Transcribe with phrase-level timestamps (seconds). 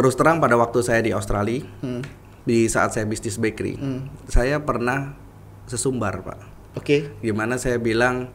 [0.00, 1.60] terus terang pada waktu saya di Australia,
[2.40, 3.76] di saat saya bisnis bakery,
[4.32, 5.12] saya pernah
[5.68, 6.40] sesumbar pak.
[6.80, 7.12] Oke.
[7.20, 8.32] Gimana saya bilang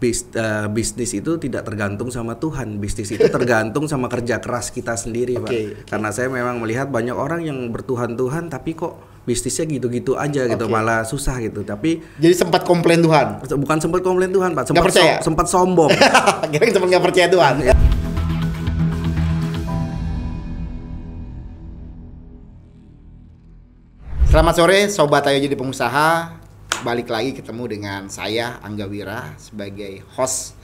[0.00, 4.94] bis, eh, bisnis itu tidak tergantung sama Tuhan, bisnis itu tergantung sama kerja keras kita
[4.94, 5.50] sendiri pak.
[5.50, 5.60] Oke,
[5.90, 8.96] Karena saya memang melihat banyak orang yang bertuhan-tuhan tapi kok
[9.26, 10.72] bisnisnya gitu-gitu aja gitu, Oke.
[10.72, 11.66] malah susah gitu.
[11.66, 13.42] Tapi Jadi sempat komplain Tuhan.
[13.42, 15.18] bukan sempat komplain Tuhan pak, sempat percaya?
[15.20, 15.90] so- sempat sombong.
[16.54, 17.54] Kira sempat nggak percaya Tuhan.
[24.30, 26.38] Selamat sore Sobat Ayo Jadi Pengusaha.
[26.86, 30.54] Balik lagi ketemu dengan saya Angga Wira Sebagai host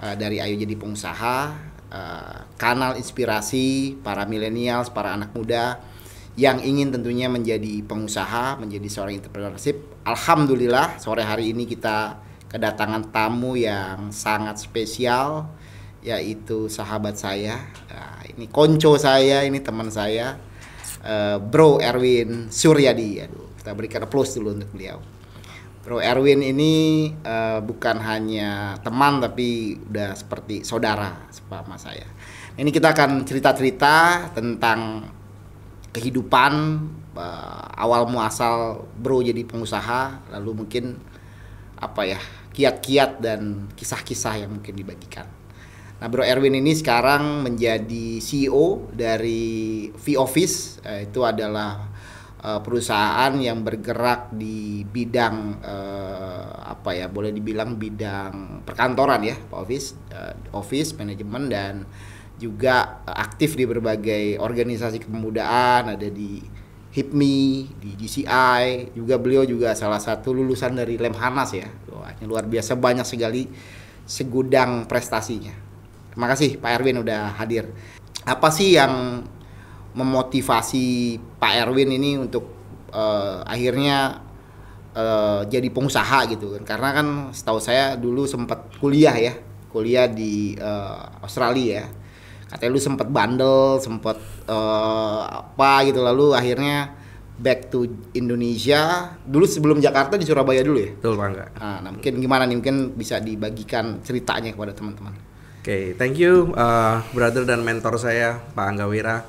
[0.00, 1.52] eh, dari Ayo Jadi Pengusaha
[1.92, 5.84] eh, Kanal inspirasi para milenials, para anak muda
[6.32, 9.84] Yang ingin tentunya menjadi pengusaha, menjadi seorang entrepreneurship.
[10.08, 12.16] Alhamdulillah sore hari ini kita
[12.48, 15.52] kedatangan tamu yang sangat spesial
[16.00, 17.68] Yaitu sahabat saya.
[17.84, 20.53] Nah, Ini konco saya, ini teman saya
[21.04, 23.20] eh, Bro Erwin Suryadi.
[23.20, 24.98] Aduh, kita berikan applause dulu untuk beliau.
[25.84, 32.08] Bro Erwin ini eh, bukan hanya teman tapi udah seperti saudara sama saya.
[32.56, 35.04] Ini kita akan cerita-cerita tentang
[35.92, 36.52] kehidupan
[37.20, 40.96] eh, awal muasal Bro jadi pengusaha, lalu mungkin
[41.76, 42.20] apa ya
[42.54, 45.28] kiat-kiat dan kisah-kisah yang mungkin dibagikan.
[45.94, 50.82] Nah, Bro Erwin ini sekarang menjadi CEO dari V-Office.
[50.82, 51.86] Eh, itu adalah
[52.42, 59.58] eh, perusahaan yang bergerak di bidang eh, apa ya, boleh dibilang bidang perkantoran ya, Pak
[59.58, 61.86] Office, eh, office manajemen dan
[62.34, 66.42] juga aktif di berbagai organisasi kepemudaan, ada di
[66.94, 71.66] HIPMI, di GCI, juga beliau juga salah satu lulusan dari Lemhanas ya.
[71.90, 73.50] Wah, luar biasa banyak sekali
[74.06, 75.73] segudang prestasinya.
[76.14, 77.74] Terima kasih Pak Erwin udah hadir.
[78.22, 79.26] Apa sih yang
[79.98, 82.54] memotivasi Pak Erwin ini untuk
[82.94, 84.22] eh, akhirnya
[84.94, 86.62] eh, jadi pengusaha gitu kan?
[86.62, 89.34] Karena kan setahu saya dulu sempat kuliah ya,
[89.74, 91.86] kuliah di eh, Australia ya.
[92.46, 96.94] Katanya lu sempat bandel, sempat eh, apa gitu lalu akhirnya
[97.42, 99.10] back to Indonesia.
[99.26, 100.94] Dulu sebelum Jakarta di Surabaya dulu ya.
[100.94, 101.44] Betul Pak Angga.
[101.58, 105.33] Nah, nah, mungkin gimana nih mungkin bisa dibagikan ceritanya kepada teman-teman.
[105.64, 109.24] Oke, thank you uh, brother dan mentor saya Pak Angga Wira.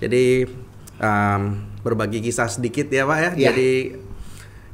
[0.00, 0.48] Jadi
[0.96, 3.30] um, berbagi kisah sedikit ya Pak ya.
[3.36, 3.48] Iya.
[3.52, 3.72] Jadi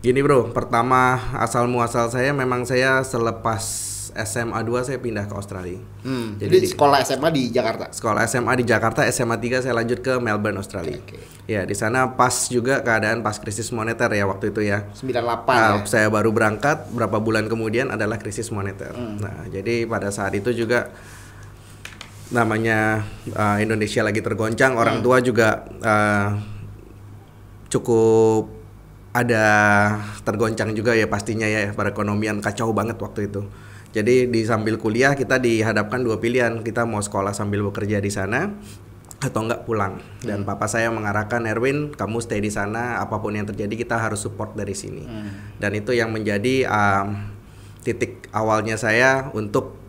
[0.07, 3.67] gini bro, pertama asal muasal saya memang saya selepas
[4.15, 5.81] SMA 2 saya pindah ke Australia.
[6.01, 7.89] Hmm, Jadi jadi, di- sekolah SMA di Jakarta.
[7.89, 10.99] Sekolah SMA di Jakarta, SMA 3 saya lanjut ke Melbourne Australia.
[10.99, 14.89] Oke, Ya di sana pas juga keadaan pas krisis moneter ya waktu itu ya.
[14.93, 15.85] 98 Nah, ya.
[15.85, 18.91] saya baru berangkat berapa bulan kemudian adalah krisis moneter.
[18.91, 19.17] Hmm.
[19.19, 20.89] Nah, jadi pada saat itu juga
[22.27, 24.81] namanya uh, Indonesia lagi tergoncang, Hmm.
[24.81, 25.49] orang tua juga
[25.79, 26.31] uh,
[27.69, 28.51] cukup
[29.13, 29.47] ada
[30.25, 33.47] tergoncang juga ya pastinya ya perekonomian kacau banget waktu itu.
[33.95, 38.51] Jadi di sambil kuliah kita dihadapkan dua pilihan, kita mau sekolah sambil bekerja di sana
[39.23, 40.03] atau enggak pulang.
[40.19, 44.27] Dan papa saya mengarahkan Erwin, kamu stay di sana, apa pun yang terjadi kita harus
[44.27, 45.07] support dari sini.
[45.63, 47.23] Dan itu yang menjadi um,
[47.87, 49.84] titik awalnya saya untuk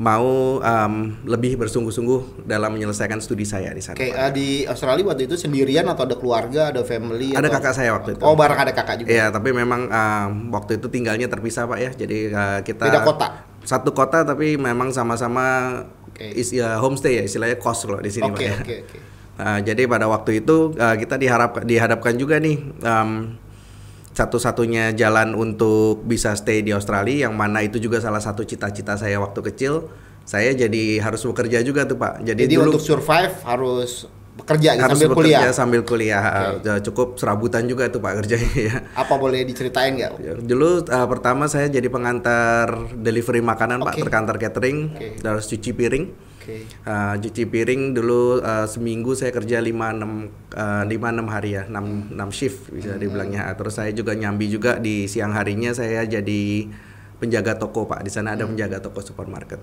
[0.00, 0.94] mau um,
[1.28, 4.00] lebih bersungguh-sungguh dalam menyelesaikan studi saya di sana.
[4.00, 7.36] Oke, eh, di Australia waktu itu sendirian atau ada keluarga, ada family?
[7.36, 8.24] Ada atau- kakak saya waktu itu.
[8.24, 9.12] Oh, bareng ada kakak juga.
[9.12, 11.90] Iya, tapi memang um, waktu itu tinggalnya terpisah pak ya.
[11.92, 13.44] Jadi uh, kita Beda kota?
[13.60, 16.32] Satu kota tapi memang sama-sama Oke.
[16.32, 18.56] is- ya, homestay ya istilahnya kos loh di sini Oke, pak ya.
[18.56, 18.98] oke, oke.
[19.40, 23.39] Nah, jadi pada waktu itu uh, kita diharap dihadapkan juga nih um,
[24.20, 29.16] satu-satunya jalan untuk bisa stay di Australia yang mana itu juga salah satu cita-cita saya
[29.16, 29.88] waktu kecil.
[30.28, 32.20] Saya jadi harus bekerja juga tuh pak.
[32.22, 35.52] Jadi, Jadi dulu untuk survive harus bekerja harus sambil bekerja kuliah.
[35.56, 36.22] sambil kuliah.
[36.60, 36.68] Oke.
[36.68, 38.76] Uh, cukup serabutan juga tuh pak kerjanya ya.
[38.94, 40.12] Apa boleh diceritain nggak?
[40.20, 44.02] Ya, Dulu uh, pertama saya jadi pengantar delivery makanan pak, Oke.
[44.06, 45.08] terkantar catering, Oke.
[45.24, 46.04] harus cuci piring.
[46.50, 46.66] Oke.
[46.82, 51.62] Uh, cuci piring dulu uh, seminggu saya kerja 5 6 uh, 5 6 hari ya,
[51.70, 53.00] 6 6 shift bisa Hmm.
[53.00, 53.46] dibilangnya.
[53.54, 56.66] Terus saya juga nyambi juga di siang harinya saya jadi
[57.16, 58.02] penjaga toko Pak.
[58.02, 58.58] Di sana ada Hmm.
[58.58, 59.62] penjaga toko supermarket.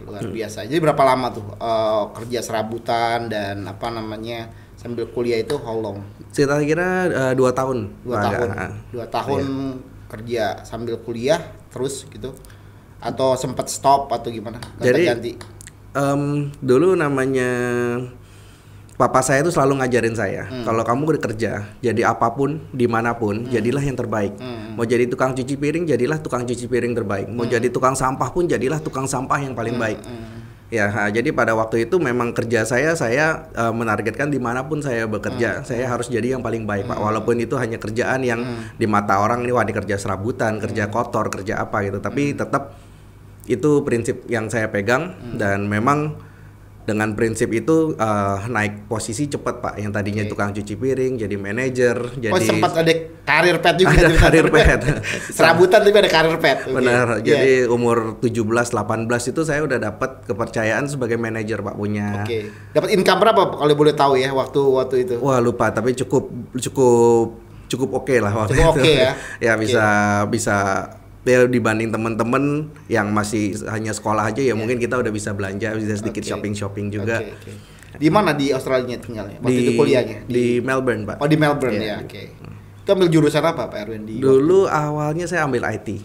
[0.00, 0.32] Luar Hmm.
[0.32, 0.64] biasa.
[0.64, 6.00] Jadi berapa lama tuh eh, kerja serabutan dan apa namanya sambil kuliah itu how long?
[6.32, 7.92] Saya kira uh, dua tahun.
[8.00, 8.48] Dua tahun.
[8.48, 10.08] agak, uh, Dua tahun Iya.
[10.08, 12.32] kerja sambil kuliah terus gitu?
[12.96, 14.56] Atau sempat stop atau gimana?
[14.80, 15.32] Jadi Ganti.
[15.94, 17.50] Em, dulu namanya
[19.00, 20.60] papa saya itu selalu ngajarin saya Hmm.
[20.68, 24.36] kalau kamu bekerja jadi apa pun di mana pun jadilah yang terbaik.
[24.36, 24.76] Hmm.
[24.76, 27.26] mau jadi tukang cuci piring jadilah tukang cuci piring terbaik.
[27.32, 30.00] Mau jadi tukang sampah pun jadilah tukang sampah yang paling baik.
[30.70, 34.78] Ya, ha, jadi pada waktu itu memang kerja saya saya uh, menargetkan di mana pun
[34.78, 36.94] saya bekerja, saya harus jadi yang paling baik pak.
[36.94, 38.38] Walaupun itu hanya kerjaan yang
[38.78, 41.98] di mata orang ini wah ini kerja serabutan, kerja kotor, kerja apa gitu.
[41.98, 42.78] Tapi tetap
[43.50, 46.30] itu prinsip yang saya pegang dan memang
[46.80, 49.74] dengan prinsip itu uh, naik posisi cepat pak.
[49.78, 50.30] Yang tadinya Oke.
[50.34, 52.92] tukang cuci piring jadi manajer, jadi oh sempat ada
[53.22, 53.94] karir pet juga.
[53.94, 54.80] Ada karir pet.
[55.36, 56.58] Serabutan tapi ada karir pet.
[56.66, 56.74] Oke.
[56.74, 57.06] Benar.
[57.22, 57.36] Iya.
[57.36, 62.26] Jadi umur 17 18 itu saya udah dapat kepercayaan sebagai manajer Pak punya.
[62.26, 62.50] Oke.
[62.74, 65.14] Dapat income berapa kalau boleh tahu ya waktu waktu itu?
[65.22, 66.26] Wah, lupa tapi cukup
[66.58, 68.82] cukup cukup oke lah waktu Cukup itu.
[68.82, 69.12] oke ya?
[69.46, 69.84] ya bisa
[70.26, 70.56] bisa
[71.20, 72.44] ya dibanding teman-teman
[72.88, 76.30] yang masih hanya sekolah aja ya mungkin kita udah bisa belanja bisa sedikit Oke.
[76.32, 77.20] shopping-shopping juga.
[77.20, 77.52] Oke, oke.
[78.00, 79.36] Di mana di Australia tinggalnya?
[79.38, 80.18] Waktu Di itu kuliahnya?
[80.24, 81.16] di Melbourne, Pak.
[81.20, 82.00] Oh di Melbourne Iya.
[82.00, 82.22] ya, oke.
[82.80, 84.16] Itu ambil jurusan apa Pak Erwin di?
[84.16, 86.00] Dulu awalnya saya ambil IT.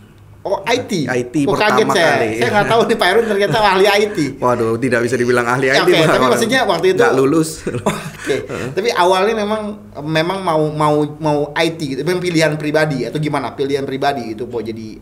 [0.45, 1.09] Oh IT.
[1.09, 2.09] IT oh, kaget pertama saya.
[2.21, 2.29] kali.
[2.37, 4.17] Saya nggak tahu nih Pak Erwin ternyata ahli IT.
[4.37, 5.81] Waduh, tidak bisa dibilang ahli IT.
[5.81, 7.49] oke, tapi maksudnya waktu itu- nggak lulus.
[8.25, 8.37] Oke.
[8.73, 9.61] Tapi awalnya memang
[10.05, 12.01] memang mau mau mau IT gitu.
[12.05, 13.57] Memang pilihan pribadi atau gimana?
[13.57, 15.01] Pilihan pribadi itu mau jadi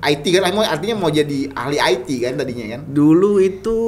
[0.00, 2.80] IT kan artinya mau jadi ahli IT kan tadinya kan?
[2.90, 3.78] Dulu itu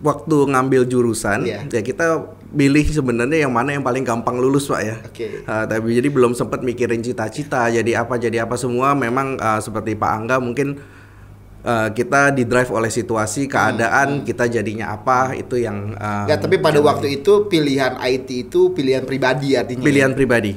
[0.00, 1.66] waktu ngambil jurusan Iya.
[1.68, 2.06] ya kita
[2.50, 4.96] pilih sebenarnya yang mana yang paling gampang lulus pak ya.
[5.00, 5.42] Oke.
[5.42, 9.94] Uh, tapi jadi belum sempat mikirin cita-cita jadi apa jadi apa semua memang uh, seperti
[9.94, 10.78] Pak Angga mungkin
[11.62, 16.58] uh, kita di drive oleh situasi keadaan kita jadinya apa itu yang uh, Ya, tapi
[16.58, 19.82] pada waktu itu pilihan IT itu pilihan pribadi artinya.
[19.82, 20.54] pilihan pribadi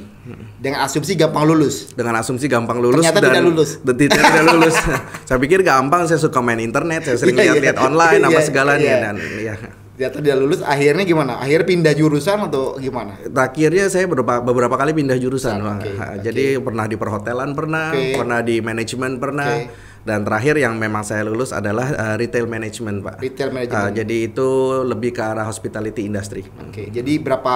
[0.56, 1.92] Dengan asumsi gampang lulus.
[1.92, 3.70] dengan asumsi gampang lulus Ternyata dan tidak lulus.
[3.80, 4.76] dan tidak, lulus.
[5.28, 7.50] saya pikir gampang saya suka main internet saya sering Iya, iya.
[7.52, 9.02] lihat-lihat online apa Iya, segalanya iya.
[9.02, 9.54] dan ya
[9.98, 10.60] Ternyata tidak lulus.
[10.62, 11.32] Akhirnya gimana?
[11.36, 13.18] Akhirnya pindah jurusan atau gimana?
[13.18, 15.58] Terakhirnya saya beberapa beberapa kali pindah jurusan.
[15.58, 16.22] Oke, Ha, oke.
[16.22, 18.14] Jadi pernah di perhotelan pernah, Oke.
[18.14, 19.74] pernah di manajemen pernah, Oke.
[20.04, 23.18] dan terakhir yang memang saya lulus adalah uh, retail management, Pak.
[23.18, 23.90] Retail Uh, management.
[23.96, 24.48] jadi itu
[24.86, 26.46] lebih ke arah hospitality industry.
[26.62, 27.54] Oke, jadi berapa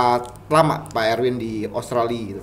[0.48, 2.42] lama Pak Erwin di Australia gitu?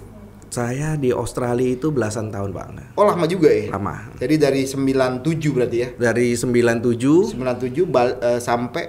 [0.50, 2.98] Saya di Australia itu belasan tahun, Pak.
[2.98, 3.69] Oh, lama juga ya?
[3.69, 4.10] Lama.
[4.18, 5.88] Jadi dari 97 berarti ya?
[5.94, 8.84] Dari 97 97 bal- eh, sampai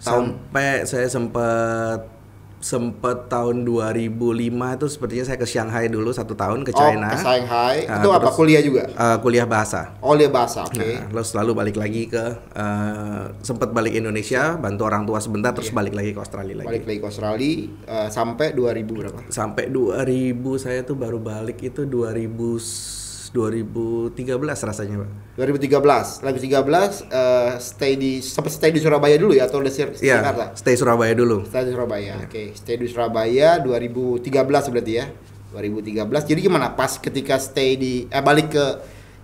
[0.00, 2.19] tahun sampai saya sempat
[2.60, 7.08] sempat tahun 2005 itu sepertinya saya ke Shanghai dulu satu tahun ke China.
[7.08, 7.76] Oh, ke Shanghai.
[7.88, 8.84] Ah, itu apa terus- kuliah juga?
[8.92, 9.96] Uh, kuliah bahasa.
[10.04, 10.68] Oh, kuliah bahasa.
[10.68, 10.76] Oke.
[10.76, 15.72] Nah, terus lalu balik lagi ke eh, sempat balik Indonesia, bantu orang tua sebentar, terus
[15.72, 16.68] balik lagi ke Australia lagi.
[16.68, 17.52] Balik lagi ke Australia
[17.88, 19.18] eh, sampai 2000 berapa?
[19.32, 22.99] Sampai 2000 saya tuh baru balik itu 2000
[23.30, 25.10] 2013 rasanya, Pak.
[25.38, 26.20] 2013.
[26.20, 30.44] 2013 eh, stay di sempat stay di Surabaya dulu ya atau udah di Iya, Jakarta?
[30.58, 31.46] stay Surabaya dulu.
[31.46, 32.14] Stay di Surabaya.
[32.26, 35.06] Oke, stay di Surabaya 2013 berarti ya.
[35.50, 36.30] 2013.
[36.30, 38.66] Jadi gimana pas ketika stay di eh balik ke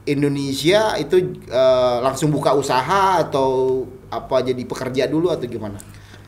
[0.07, 5.79] Indonesia itu eh, langsung buka usaha atau apa jadi pekerja dulu atau gimana?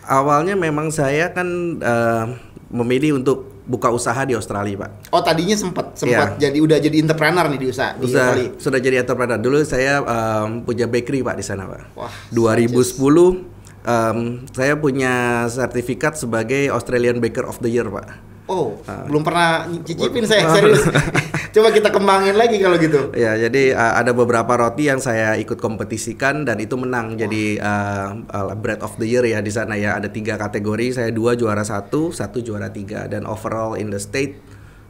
[0.02, 1.46] Awalnya memang saya kan
[1.78, 2.24] eh,
[2.70, 5.12] memilih untuk buka usaha di Australia, Pak.
[5.12, 6.48] Oh, tadinya sempat sempat Iya.
[6.48, 8.50] jadi udah jadi entrepreneur nih di usaha di Sudah, Australia.
[8.56, 9.36] sudah jadi entrepreneur.
[9.36, 11.92] Dulu saya em, punya bakery, Pak, di sana, Pak.
[11.92, 13.44] Wah, 2010
[13.84, 14.18] em,
[14.50, 15.12] saya punya
[15.46, 18.27] sertifikat sebagai Australian Baker of the Year, Pak.
[18.48, 19.04] Oh, Ah.
[19.04, 20.80] belum pernah cicipin saya serius.
[21.54, 23.12] Coba kita kembangin lagi kalau gitu.
[23.12, 28.08] Ya, jadi uh, ada beberapa roti yang saya ikut kompetisikan dan itu menang jadi uh,
[28.24, 31.64] uh, bread of the year ya di sana ya ada tiga kategori saya dua juara
[31.64, 34.40] satu satu juara tiga dan overall in the state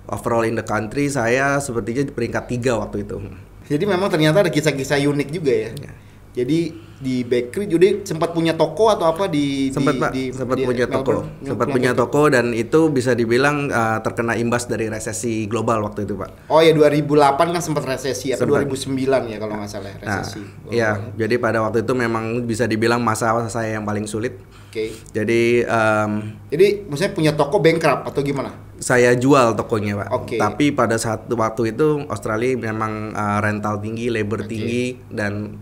[0.06, 3.18] overall in the country saya sepertinya di peringkat tiga waktu itu.
[3.68, 5.70] Jadi memang ternyata ada kisah-kisah unik juga ya.
[5.76, 5.92] Ya.
[6.38, 6.58] Jadi
[6.98, 10.66] di bakery jadi sempat punya toko atau apa di Sempat di, pak, di- sempat di
[10.66, 11.46] punya toko, Melbourne?
[11.46, 16.14] sempat punya toko dan itu bisa dibilang uh, terkena imbas dari resesi global waktu itu
[16.14, 16.50] pak.
[16.50, 18.66] Oh ya 2008 kan sempat resesi Sempat.
[18.66, 18.98] 2009
[19.30, 20.42] ya kalau nggak salah Nah, resesi.
[20.70, 24.34] ya, jadi pada waktu itu memang bisa dibilang masa saya yang paling sulit.
[24.68, 24.90] Oke.
[25.10, 26.10] Jadi em,
[26.50, 28.50] Jadi maksudnya punya toko bankrupt atau gimana?
[28.78, 30.08] saya jual tokonya pak.
[30.14, 30.36] Oke.
[30.36, 34.50] Tapi pada saat waktu itu Australia memang uh, rental tinggi, labor Oke.
[34.50, 35.58] tinggi dan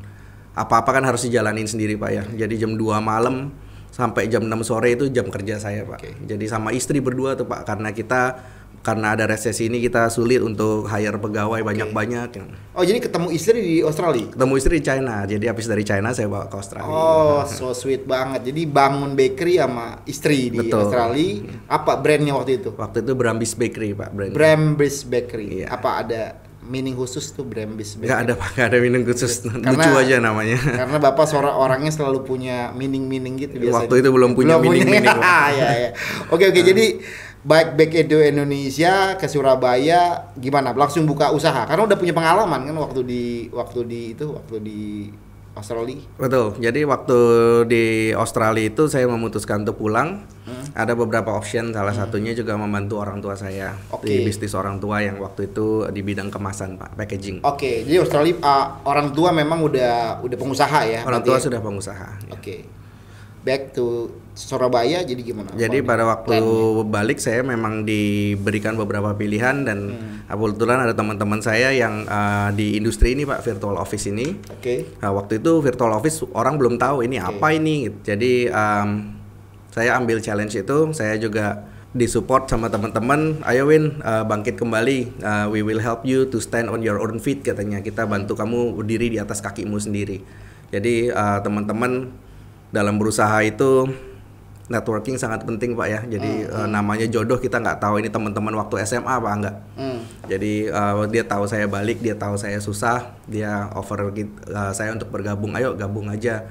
[0.56, 2.24] apa-apa kan harus dijalanin sendiri pak ya.
[2.46, 3.52] Jadi jam 2 malam
[3.92, 6.00] sampai jam 6 sore itu jam kerja saya pak.
[6.00, 6.10] Oke.
[6.24, 8.40] Jadi sama istri berdua tuh pak karena kita
[8.86, 12.38] karena ada resesi ini kita sulit untuk hire pegawai banyak-banyak.
[12.70, 14.30] Oh jadi ketemu istri di Australia?
[14.30, 15.26] Ketemu istri di China.
[15.26, 16.86] Jadi habis dari China saya bawa ke Australia.
[16.86, 18.46] Oh, so sweet banget.
[18.46, 20.86] Jadi bangun bakery sama istri di Betul.
[20.86, 21.50] Australia.
[21.66, 22.70] Apa brandnya waktu itu?
[22.78, 24.32] Waktu itu Brambis Bakery pak brand.
[24.32, 25.66] Brambis Bakery.
[25.66, 25.66] Iya.
[25.74, 28.06] Apa ada meaning khusus tuh Brambis Bakery?
[28.06, 29.32] Nggak ada pak, nggak ada minum khusus.
[29.40, 30.58] Karena- Lucu aja namanya.
[30.58, 33.86] Karena bapak seorang orangnya selalu punya meaning-meaning gitu biasanya.
[33.86, 35.06] Waktu itu belum punya meaning-meaning,
[35.58, 35.90] ya, ya.
[36.28, 36.98] Oke oke jadi
[37.40, 40.74] baik back Edo Indonesia ke Surabaya gimana?
[40.74, 43.22] Langsung buka usaha karena udah punya pengalaman kan waktu di
[43.54, 44.80] waktu di itu waktu di
[45.56, 45.96] Australia.
[46.20, 46.60] Betul.
[46.60, 47.18] Jadi waktu
[47.64, 50.28] di Australia itu saya memutuskan untuk pulang.
[50.76, 51.72] Ada beberapa option.
[51.72, 54.06] Salah satunya juga membantu orang tua saya Oke.
[54.06, 57.40] di bisnis orang tua yang waktu itu di bidang kemasan, Pak, packaging.
[57.42, 61.00] Oke, jadi Australia uh, orang tua memang udah udah pengusaha ya.
[61.08, 61.42] orang tua ya?
[61.42, 62.30] sudah pengusaha.
[62.30, 62.68] Oke.
[63.42, 65.54] Back to Surabaya jadi gimana?
[65.56, 66.36] Jadi pada waktu
[66.84, 69.78] balik saya memang diberikan beberapa pilihan dan
[70.34, 74.34] kebetulan ada teman-teman saya yang uh, di industri ini Pak virtual office ini.
[74.50, 74.98] Oke.
[74.98, 77.86] Nah, waktu itu virtual office orang belum tahu ini apa ini.
[77.86, 78.14] gitu.
[78.14, 79.14] Jadi um,
[79.70, 81.62] saya ambil challenge itu, saya juga
[81.94, 83.38] disupport sama teman-teman.
[83.46, 85.22] Ayo Win, uh, bangkit kembali.
[85.22, 87.78] Uh, we will help you to stand on your own feet katanya.
[87.78, 90.26] Kita bantu kamu berdiri di atas kakimu sendiri.
[90.74, 92.10] Jadi uh, teman-teman
[92.74, 93.86] dalam berusaha itu
[94.66, 96.00] networking sangat penting pak ya.
[96.06, 99.56] Jadi uh, namanya jodoh kita nggak tahu ini teman-teman waktu SMA apa enggak.
[99.78, 99.98] Hmm.
[100.26, 105.10] Jadi uh, dia tahu saya balik, dia tahu saya susah, dia offer uh, saya untuk
[105.10, 105.54] bergabung.
[105.54, 106.46] Ayo gabung aja.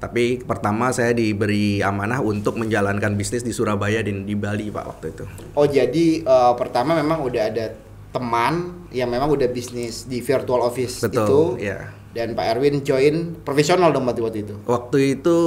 [0.00, 5.06] Tapi pertama saya diberi amanah untuk menjalankan bisnis di Surabaya dan di Bali pak waktu
[5.12, 5.24] itu.
[5.52, 7.76] Oh jadi uh, pertama memang udah ada
[8.10, 11.94] teman yang memang udah bisnis di virtual office itu Betul, ya.
[12.10, 14.54] Dan Pak Erwin join profesional dong waktu itu.
[14.66, 15.38] Waktu itu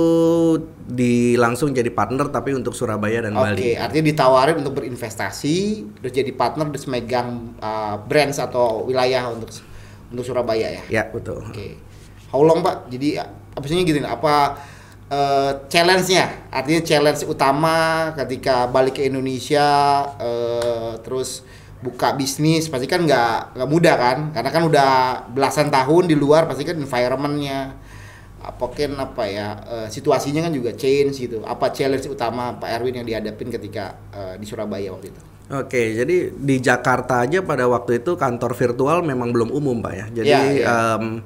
[0.88, 3.76] di langsung jadi partner tapi untuk Surabaya dan Oke, Bali.
[3.76, 5.58] artinya ditawarin untuk berinvestasi,
[6.00, 9.52] terus jadi partner, terus megang uh, brands atau wilayah untuk
[10.08, 10.84] untuk Surabaya ya.
[10.88, 11.44] Ya betul.
[11.44, 11.76] Oke.
[12.32, 12.88] How long Pak?
[12.88, 14.02] Jadi apa sih gini?
[14.02, 14.58] Apa
[15.12, 16.50] eh, challenge-nya?
[16.50, 19.70] Artinya challenge utama ketika balik ke Indonesia,
[20.18, 21.46] eh, terus
[21.84, 24.18] buka bisnis, pasti kan nggak nggak mudah kan?
[24.36, 24.90] Karena kan udah
[25.36, 27.60] belasan tahun di luar, pasti kan environment-nya,
[28.44, 31.44] apa kan apa ya eh, situasinya kan juga change gitu.
[31.44, 35.22] Apa challenge utama Pak Erwin yang dihadapin ketika eh, di Surabaya waktu itu?
[35.52, 40.06] Oke, jadi di Jakarta aja pada waktu itu kantor virtual memang belum umum, Pak ya.
[40.24, 40.66] Jadi Iya, iya.
[40.96, 41.20] em,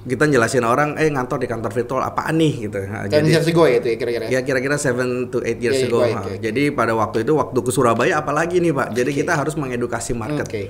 [0.00, 2.80] kita jelasin orang, eh ngantor di kantor virtual apaan nih gitu.
[2.82, 4.24] Nah, jadi years ago ya itu ya kira-kira.
[4.26, 5.98] ya kira-kira 7 to 8 years Iya, iya, ago.
[5.98, 6.34] baik, Nah, oke.
[6.40, 8.88] Jadi pada waktu itu waktu ke Surabaya apalagi nih, Pak.
[8.92, 9.18] Jadi Oke.
[9.18, 10.46] kita harus mengedukasi market.
[10.46, 10.64] Oke.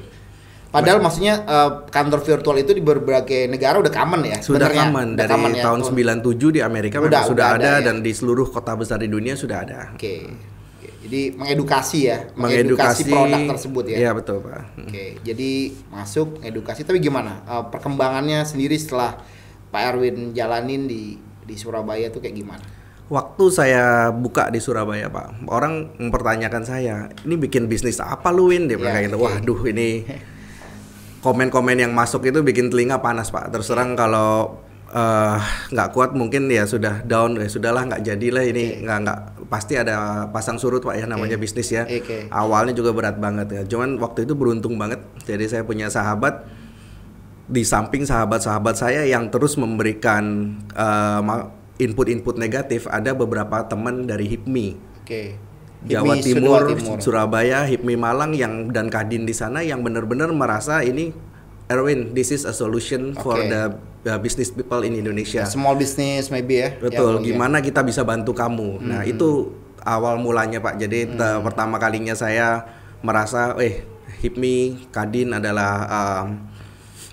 [0.71, 4.39] Padahal maksudnya eh, kantor virtual itu di berbagai negara udah common ya.
[4.39, 4.83] Sudah sebenarnya.
[4.85, 5.89] common dari common ya, tahun tuh.
[5.91, 7.87] 97 di Amerika Udah- memang sudah udah ada, ada ya.
[7.87, 9.81] dan di seluruh kota besar di dunia sudah ada.
[9.91, 10.27] Oke.
[10.27, 10.59] Oke.
[11.11, 13.99] Jadi mengedukasi ya, Mengedukasi produk tersebut ya.
[13.99, 14.79] Iya, betul, Pak.
[14.87, 15.19] Oke.
[15.27, 17.43] Jadi masuk edukasi tapi gimana?
[17.51, 19.19] Eh, perkembangannya sendiri setelah
[19.75, 22.63] Pak Erwin jalanin di di Surabaya tuh kayak gimana?
[23.11, 28.71] Waktu saya buka di Surabaya, Pak, orang mempertanyakan saya, ini bikin bisnis apa lu, Win?
[28.71, 29.19] Dia bilang Ya, kayak gitu.
[29.19, 29.27] oke.
[29.35, 29.89] Waduh, ini
[31.27, 33.51] komen-komen yang masuk itu bikin telinga panas, Pak.
[33.51, 34.63] Terus terang kalau
[34.95, 35.37] eh,
[35.75, 39.19] nggak kuat mungkin ya sudah down, ya sudahlah nggak jadilah ini nggak nggak
[39.51, 41.83] pasti ada pasang surut, Pak ya namanya bisnis ya.
[41.85, 42.31] Oke.
[42.31, 43.63] Awalnya juga berat banget ya.
[43.67, 45.03] Cuman waktu itu beruntung banget.
[45.27, 46.47] Jadi saya punya sahabat
[47.51, 51.21] di samping sahabat-sahabat saya yang terus memberikan eh,
[51.83, 54.67] input-input negatif, ada beberapa teman dari HIPMI,
[55.03, 55.35] Oke.
[55.81, 57.01] Jawa Timur, Timur.
[57.01, 61.11] Surabaya, HIPMI Malang yang dan Kadin di sana yang benar-benar merasa ini
[61.73, 63.49] Erwin, this is a solution for Oke.
[63.49, 63.63] the
[64.07, 65.45] uh, business people in Indonesia.
[65.45, 66.71] Small business maybe ya.
[66.79, 68.81] Betul, Yang- gimana kita bisa bantu kamu.
[68.81, 69.53] Nah, itu
[69.85, 70.81] awal mulanya, Pak.
[70.81, 72.65] Jadi te- pertama kalinya saya
[73.01, 73.85] merasa eh
[74.21, 76.45] HIPMI Kadin adalah um,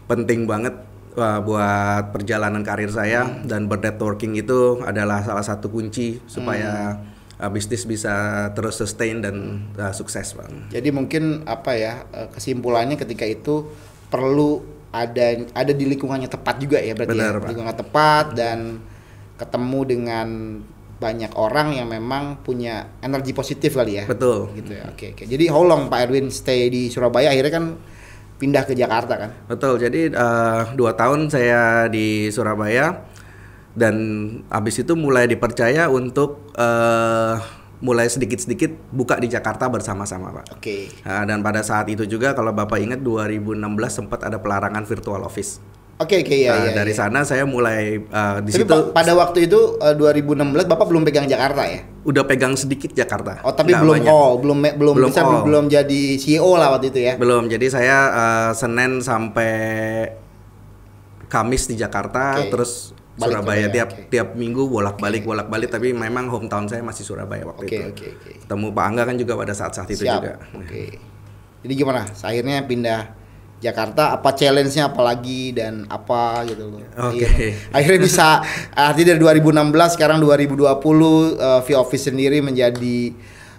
[0.08, 0.76] penting banget
[1.16, 7.00] uh, buat perjalanan karir saya dan bernetworking itu adalah salah satu kunci supaya
[7.40, 10.72] uh, bisnis bisa terus sustain dan uh, sukses, Pak.
[10.76, 13.68] Jadi mungkin apa ya eh, kesimpulannya ketika itu
[14.12, 17.40] perlu ada ada di lingkungannya tepat juga ya berarti Benar, ya.
[17.44, 17.48] Pak.
[17.54, 18.60] lingkungan tepat dan
[19.38, 20.28] ketemu dengan
[20.98, 24.06] banyak orang yang memang punya energi positif kali ya.
[24.10, 24.50] Betul.
[24.58, 24.90] Gitu ya.
[24.90, 25.24] Oke oke.
[25.30, 27.66] Jadi how long Pak Erwin stay di Surabaya akhirnya kan
[28.42, 29.32] pindah ke Jakarta kan?
[29.46, 29.78] Betul.
[29.78, 33.06] Jadi eh, dua tahun saya di Surabaya
[33.78, 33.96] dan
[34.50, 37.36] habis itu mulai dipercaya untuk eh,
[37.80, 40.46] mulai sedikit-sedikit buka di Jakarta bersama-sama, Pak.
[40.54, 40.90] Oke.
[41.04, 43.54] Nah, dan pada saat itu juga kalau Bapak ingat 2016
[43.88, 45.62] sempat ada pelarangan virtual office.
[45.98, 46.98] Oke oke ya, Nah, ya, dari ya.
[47.00, 51.02] sana saya mulai eh, di Tapi situ pa- pada waktu itu eh, 2016 Bapak belum
[51.02, 51.82] pegang Jakarta ya?
[52.04, 53.42] udah pegang sedikit Jakarta.
[53.42, 54.08] Oh tapi Nggak belum banyak.
[54.08, 55.42] oh belum belum Belum bisa all.
[55.42, 57.14] belum jadi CEO lah waktu itu ya.
[57.18, 57.46] Belum.
[57.46, 59.54] Jadi saya eh, Senin sampai
[61.28, 62.50] Kamis di Jakarta, Oke.
[62.50, 64.02] terus Balik Surabaya Surabaya, tiap oke.
[64.14, 67.90] tiap minggu bolak-balik bolak-balik tapi memang hometown saya masih Surabaya waktu Oke itu.
[67.90, 68.32] oke oke.
[68.46, 70.14] Ketemu Pak Angga kan juga pada saat-saat itu Siap.
[70.22, 70.32] juga.
[70.54, 70.84] Oke.
[71.66, 72.06] Jadi gimana?
[72.06, 73.02] Akhirnya pindah
[73.58, 76.86] Jakarta apa challenge-nya apalagi dan apa gitu loh.
[77.10, 77.26] Oke.
[77.26, 78.28] Akhirnya, akhirnya bisa
[78.78, 83.18] artinya dari 2016 sekarang 2020 uh, V-Office sendiri menjadi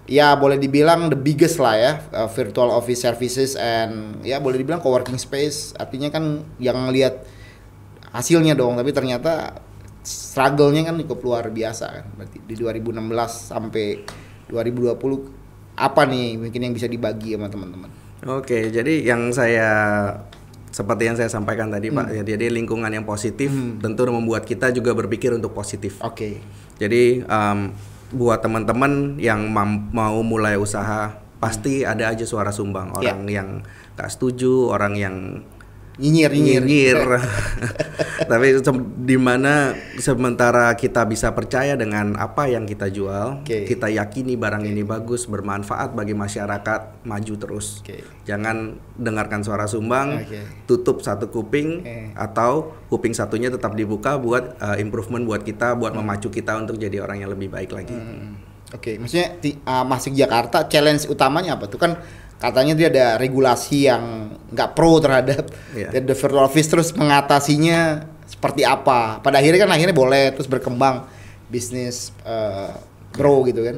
[0.09, 4.81] ya boleh dibilang the biggest lah ya uh, virtual office services and ya boleh dibilang
[4.81, 7.21] co-working space artinya kan yang lihat
[8.09, 9.61] hasilnya dong tapi ternyata
[10.03, 12.05] struggle-nya kan cukup luar biasa kan.
[12.17, 12.97] Berarti di 2016
[13.29, 13.85] sampai
[14.49, 17.89] 2020 apa nih mungkin yang bisa dibagi sama teman-teman?
[18.27, 19.71] Oke, jadi yang saya
[20.69, 23.49] seperti yang saya sampaikan tadi Pak, ya, jadi lingkungan yang positif
[23.79, 25.97] tentu membuat kita juga berpikir untuk positif.
[26.03, 26.41] oke.
[26.79, 27.59] Jadi em,
[28.09, 32.91] buat teman-teman yang mau mulai usaha pasti ada aja suara sumbang.
[32.95, 33.63] Orang yang
[33.95, 35.15] nggak setuju, orang yang
[35.99, 36.99] nyinyir nyinyir nyinyir.
[38.31, 38.47] Tapi
[39.03, 43.67] di mana sementara kita bisa percaya dengan apa yang kita jual, Oke.
[43.67, 47.83] kita yakini barang ini bagus, bermanfaat bagi masyarakat, maju terus.
[47.83, 48.01] Oke.
[48.23, 50.65] Jangan dengarkan suara sumbang, Oke.
[50.65, 52.15] tutup satu kuping Oke.
[52.15, 56.05] atau kuping satunya tetap dibuka buat uh, improvement buat kita, buat Hmm.
[56.05, 57.97] memacu kita untuk jadi orang yang lebih baik lagi.
[58.69, 61.97] Oke, maksudnya di, uh, masuk Jakarta challenge utamanya apa tuh kan
[62.39, 64.03] katanya dia ada regulasi yang
[64.49, 65.91] nggak pro terhadap Iya.
[66.07, 69.19] the virtual office terus mengatasinya seperti apa?
[69.19, 71.05] Pada akhirnya kan akhirnya boleh terus berkembang
[71.47, 72.71] bisnis uh,
[73.11, 73.77] pro gitu kan?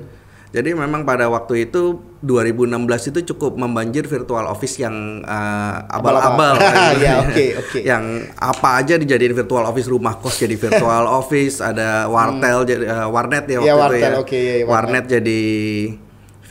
[0.52, 2.76] Jadi memang pada waktu itu 2016
[3.16, 6.60] itu cukup membanjir virtual office yang uh, abal-abal.
[6.60, 7.00] Abal-abal.
[7.00, 7.80] Ya, oke, oke.
[7.80, 8.04] Yang
[8.36, 13.48] apa aja dijadiin virtual office, rumah kos jadi virtual office, ada wartel jadi uh, warnet
[13.48, 14.20] ya waktu Iya, itu wartel, ya.
[14.20, 14.74] oke, iya, iya, warnet.
[14.76, 15.42] warnet jadi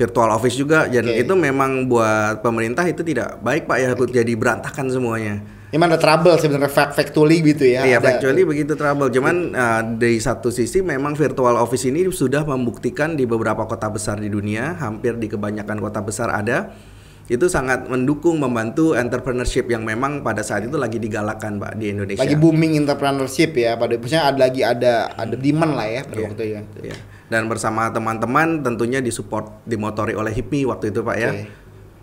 [0.01, 4.89] virtual office juga dan itu memang buat pemerintah itu tidak baik Pak ya jadi berantakan
[4.89, 5.45] semuanya.
[5.71, 7.87] Emang ada trouble sebenarnya fact factually gitu ya?
[7.87, 9.07] Iya, ada- actually begitu trouble.
[9.07, 14.19] Cuman uh, dari satu sisi memang virtual office ini sudah membuktikan di beberapa kota besar
[14.19, 16.75] di dunia, hampir di kebanyakan kota besar ada.
[17.31, 22.19] Itu sangat mendukung membantu entrepreneurship yang memang pada saat itu lagi digalakan, Pak, di Indonesia.
[22.19, 26.27] lagi booming entrepreneurship ya pada maksudnya ada lagi ada ada demand lah ya pada Iya.
[26.27, 26.79] waktu itu.
[26.91, 26.97] Iya.
[27.31, 31.31] Dan bersama teman-teman tentunya disupport dimotori oleh HIPMI waktu itu, Pak ya.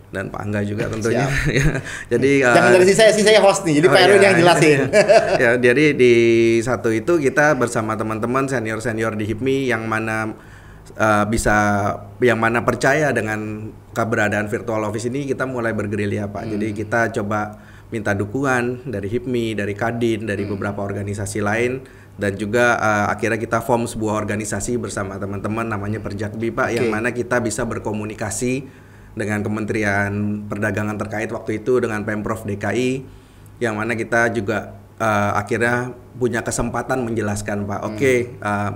[0.08, 1.28] Dan Pak Angga juga tentunya.
[1.58, 1.84] Ya.
[2.16, 4.28] Jadi uh, Jangan dari sisi saya, sisi saya host nih, jadi Oh, Pak Erwin iya,
[4.32, 4.80] yang jelasin.
[5.44, 6.14] ya, jadi di
[6.64, 10.32] satu itu kita bersama teman-teman senior-senior di HIPMI yang mana
[10.96, 11.56] uh, bisa
[12.24, 16.44] yang mana percaya dengan keberadaan virtual office ini kita mulai bergerilya Pak.
[16.56, 17.60] Jadi kita coba
[17.92, 21.84] minta dukungan dari HIPMI, dari Kadin, dari beberapa organisasi lain
[22.18, 26.94] dan juga uh, akhirnya kita form sebuah organisasi bersama teman-teman namanya Perjakbi Pak yang Oke.
[26.94, 28.66] mana kita bisa berkomunikasi
[29.14, 33.06] dengan Kementerian Perdagangan terkait waktu itu dengan Pemprov DKI
[33.62, 38.72] yang mana kita juga uh, akhirnya punya kesempatan menjelaskan Pak, oke uh,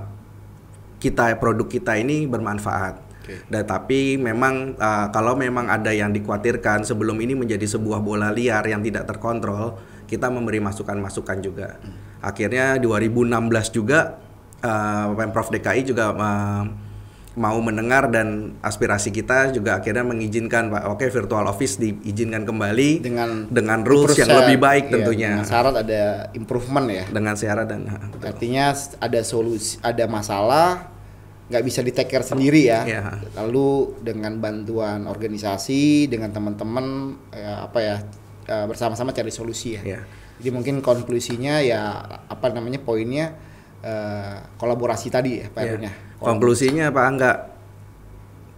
[1.01, 3.09] kita produk kita ini bermanfaat.
[3.21, 3.35] Oke.
[3.49, 8.61] Dan tapi memang uh, kalau memang ada yang dikhawatirkan sebelum ini menjadi sebuah bola liar
[8.69, 9.77] yang tidak terkontrol,
[10.11, 11.79] kita memberi masukan-masukan juga.
[12.19, 13.31] Akhirnya 2016
[13.71, 14.19] juga
[14.59, 16.63] uh, Pemprov DKI juga uh,
[17.31, 23.47] mau mendengar dan aspirasi kita juga akhirnya mengizinkan Pak, oke virtual office diizinkan kembali dengan
[23.47, 25.29] dengan rules yang lebih baik iya, tentunya.
[25.39, 26.03] dengan syarat ada
[26.35, 27.05] improvement ya.
[27.07, 28.27] dengan syarat dan nah, betul.
[28.27, 30.91] Artinya ada solusi, ada masalah
[31.47, 32.83] nggak bisa di take care sendiri ya.
[32.83, 33.03] Iya.
[33.35, 37.95] Lalu dengan bantuan organisasi, dengan teman-teman ya, apa ya
[38.51, 39.81] eh, bersama-sama cari solusi ya.
[39.81, 40.01] Iya.
[40.37, 41.81] Jadi mungkin konklusinya ya
[42.27, 43.31] apa namanya poinnya
[43.79, 45.67] eh, kolaborasi tadi ya Pak Ya.
[45.71, 45.93] Erwin ya.
[46.19, 47.31] Konklusinya Pak Angga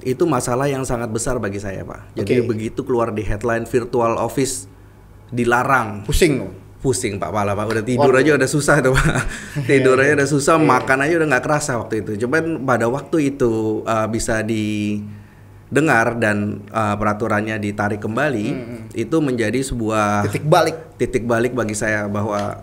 [0.03, 2.11] itu masalah yang sangat besar bagi saya Pak.
[2.13, 2.47] Jadi Oke.
[2.49, 4.67] begitu keluar di headline virtual office
[5.29, 6.51] dilarang, Pusing loh.
[6.79, 7.65] pusing Pak Pala Pak.
[7.71, 8.19] Udah tidur Waduh.
[8.19, 9.15] aja udah susah tuh Pak.
[9.71, 10.67] tidur Iya, aja udah susah, Iya.
[10.67, 12.11] makan aja udah nggak kerasa waktu itu.
[12.21, 13.53] Cuman pada waktu itu
[13.83, 14.43] uh, bisa
[15.73, 18.47] didengar dan uh, peraturannya ditarik kembali,
[18.93, 20.77] itu menjadi sebuah Titik balik.
[21.01, 22.61] titik balik bagi saya bahwa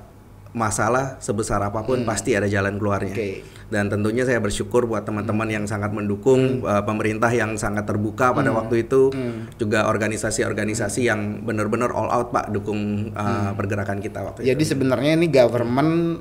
[0.54, 3.10] masalah sebesar apa pun pasti ada jalan keluarnya.
[3.10, 3.42] Oke.
[3.70, 8.50] Dan tentunya saya bersyukur buat teman-teman yang sangat mendukung uh, pemerintah yang sangat terbuka pada
[8.54, 9.10] waktu itu,
[9.58, 14.70] juga organisasi-organisasi yang benar-benar all out Pak dukung uh, pergerakan kita waktu Jadi itu.
[14.74, 16.18] sebenarnya ini government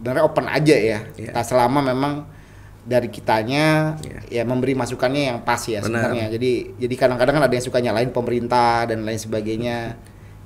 [0.00, 0.98] sebenarnya open aja ya.
[1.16, 1.30] Iya.
[1.32, 2.12] Nah, selama memang
[2.82, 4.20] dari kitanya Iya.
[4.26, 6.10] ya memberi masukannya yang pas ya Benar.
[6.10, 6.26] sebenarnya.
[6.34, 9.94] Jadi jadi kadang-kadang kan ada yang suka nyalain pemerintah dan lain sebagainya.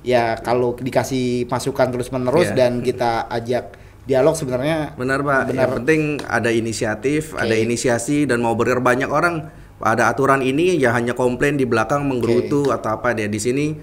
[0.05, 2.55] Ya kalau dikasih masukan terus-menerus Iya.
[2.55, 3.73] dan kita ajak
[4.05, 5.41] dialog sebenarnya Benar Pak.
[5.49, 5.57] Benar.
[5.57, 7.41] Yang penting ada inisiatif, Oke.
[7.41, 12.05] ada inisiasi dan mau bener banyak orang ada aturan ini ya hanya komplain di belakang
[12.05, 13.77] menggerutu atau apa dia di sini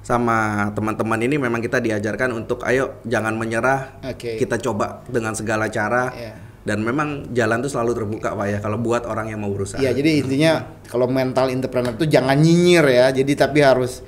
[0.00, 4.36] sama teman-teman ini memang kita diajarkan untuk ayo jangan menyerah Oke.
[4.36, 6.34] kita coba dengan segala cara Iya.
[6.60, 9.96] Dan memang jalan tuh selalu terbuka pak ya kalau buat orang yang mau berusaha Iya,
[9.96, 13.08] jadi intinya kalau mental entrepreneur itu jangan nyinyir ya.
[13.16, 14.04] Jadi tapi harus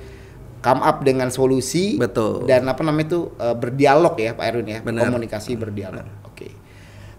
[0.61, 2.45] come up dengan solusi Betul.
[2.45, 5.09] dan apa namanya itu eh, berdialog ya Pak Erwin ya, Benar.
[5.09, 6.05] komunikasi berdialog.
[6.29, 6.53] Oke.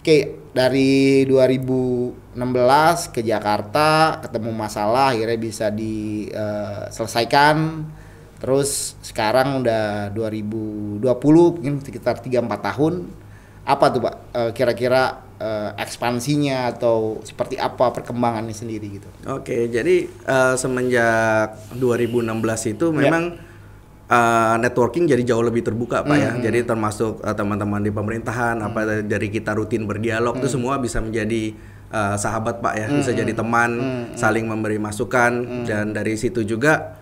[0.05, 7.57] Oke, dari 2016 ke Jakarta ketemu masalah akhirnya bisa diselesaikan
[8.45, 13.09] Terus sekarang udah 2020 mungkin sekitar 3 4 tahun.
[13.65, 14.15] Apa tuh, Pak?
[14.37, 19.09] Eh, kira-kira eh, ekspansinya atau seperti apa perkembangannya sendiri gitu.
[19.27, 22.31] Oke, jadi eh, semenjak 2016
[22.69, 22.97] itu Ya.
[23.01, 23.25] memang
[24.05, 26.31] eh, networking jadi jauh lebih terbuka pak ya.
[26.31, 30.41] Hmm, Jadi termasuk teman-teman di pemerintahan, apa dari kita rutin berdialog Hmm.
[30.41, 31.57] itu semua bisa menjadi
[31.91, 36.99] eh, sahabat pak ya, bisa jadi teman, Hmm, saling memberi masukan dan dari situ juga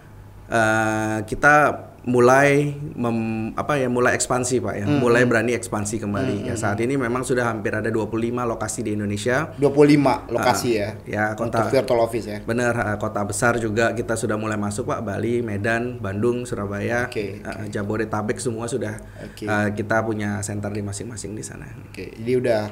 [0.46, 6.50] eh, kita mulai mem- apa ya mulai ekspansi pak ya, Hmm, mulai berani ekspansi kembali.
[6.50, 9.54] Ya saat ini memang sudah hampir ada 25 lokasi di Indonesia.
[9.56, 10.98] 25 lokasi ya.
[11.06, 12.38] Ya, kota Untuk virtual office ya.
[12.42, 17.38] Bener, eh, kota besar juga kita sudah mulai masuk Pak, Bali, Medan, Bandung, Surabaya, Oke,
[17.38, 19.46] eh, Jabodetabek semua sudah Oke.
[19.46, 21.70] eh, kita punya center di masing-masing di sana.
[21.86, 22.62] Oke, jadi udah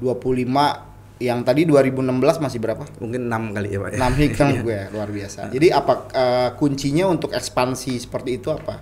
[0.00, 0.89] 25
[1.20, 2.00] yang tadi 2016
[2.40, 2.82] masih berapa?
[2.96, 3.88] Mungkin enam kali ya Pak.
[3.92, 3.98] ya.
[4.08, 5.52] 6 hikam gue ya, luar biasa.
[5.52, 8.80] Jadi apa eh, kuncinya untuk ekspansi seperti itu apa?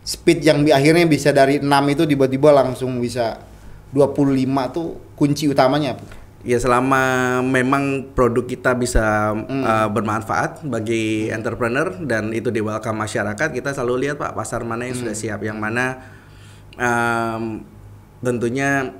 [0.00, 3.42] Speed yang akhirnya bisa dari 6 itu tiba-tiba langsung bisa
[3.90, 6.06] 25 tuh kunci utamanya apa?
[6.40, 7.02] Ya selama
[7.44, 9.60] memang produk kita bisa Hmm.
[9.60, 14.86] eh, bermanfaat bagi entrepreneur dan itu di welcome masyarakat, kita selalu lihat Pak pasar mana
[14.86, 15.04] yang Hmm.
[15.04, 16.00] sudah siap, yang mana
[16.76, 17.60] em,
[18.20, 18.94] tentunya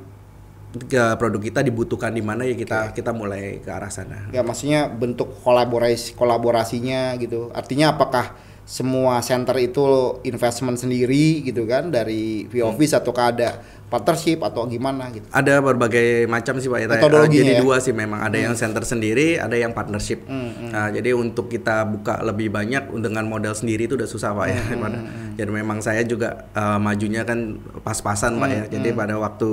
[0.72, 4.30] ke produk kita dibutuhkan di mana ya kita kita mulai ke arah sana.
[4.30, 7.50] Ya maksudnya bentuk kolaborasi kolaborasinya gitu.
[7.50, 9.82] Artinya apakah semua center itu
[10.22, 12.50] investment sendiri gitu kan dari Hmm.
[12.70, 13.58] V-Office ataukah ada
[13.90, 15.26] partnership atau gimana gitu?
[15.28, 16.86] Ada berbagai macam sih Pak ya.
[16.88, 17.58] Metodologinya jadi ya?
[17.58, 17.64] Hmm.
[17.66, 18.22] dua sih memang.
[18.22, 20.22] Ada yang center sendiri, ada yang partnership.
[20.70, 24.54] Nah, jadi untuk kita buka lebih banyak dengan modal sendiri itu udah susah Pak Hmm,
[24.54, 24.62] ya.
[24.78, 25.02] Pada-
[25.34, 28.62] Jadi memang saya juga eh, majunya kan pas-pasan Pak Hmm, ya.
[28.70, 29.50] Jadi pada waktu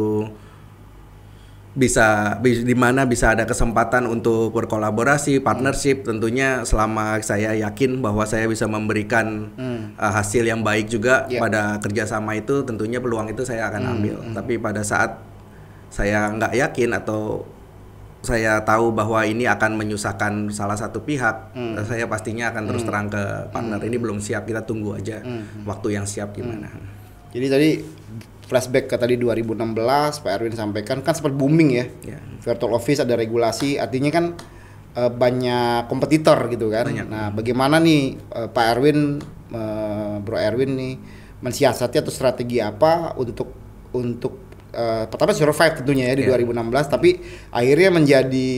[1.77, 6.01] bisa bi- di mana bisa ada kesempatan untuk berkolaborasi, partnership.
[6.01, 9.53] Tentunya selama saya yakin bahwa saya bisa memberikan
[9.93, 11.37] eh, hasil yang baik juga Ya.
[11.37, 14.17] pada kerjasama itu tentunya peluang itu saya akan ambil.
[14.33, 15.21] Tapi pada saat
[15.87, 17.45] saya nggak yakin atau
[18.17, 21.53] saya tahu bahwa ini akan menyusahkan salah satu pihak,
[21.85, 23.77] saya pastinya akan terus terang ke partner.
[23.79, 24.43] Ini belum siap.
[24.43, 25.21] Kita tunggu aja
[25.63, 26.67] waktu yang siap gimana.
[27.31, 27.69] Jadi tadi
[28.47, 29.75] flashback ke tadi 2016
[30.23, 31.85] Pak Erwin sampaikan kan sempat booming ya.
[32.07, 32.19] Ya.
[32.39, 34.25] Virtual office ada regulasi, artinya kan
[34.95, 36.87] eh, banyak kompetitor gitu kan.
[37.05, 39.19] Nah, bagaimana nih eh, Pak Erwin
[39.51, 40.93] eh, Bro Erwin nih
[41.37, 43.51] mensiasati atau strategi apa untuk
[43.93, 44.33] untuk
[44.71, 46.39] eh, pertama survive tentunya ya di Iya.
[46.39, 47.09] 2016 tapi
[47.51, 48.49] akhirnya menjadi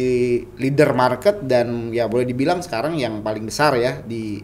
[0.55, 4.39] leader market dan ya boleh dibilang sekarang yang paling besar ya di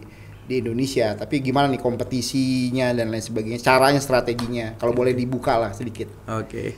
[0.46, 1.12] di Indonesia.
[1.18, 4.78] Tapi gimana nih kompetisinya dan lain sebagainya, caranya, strateginya.
[4.78, 6.08] Kalau boleh dibuka lah sedikit.
[6.30, 6.72] Oke.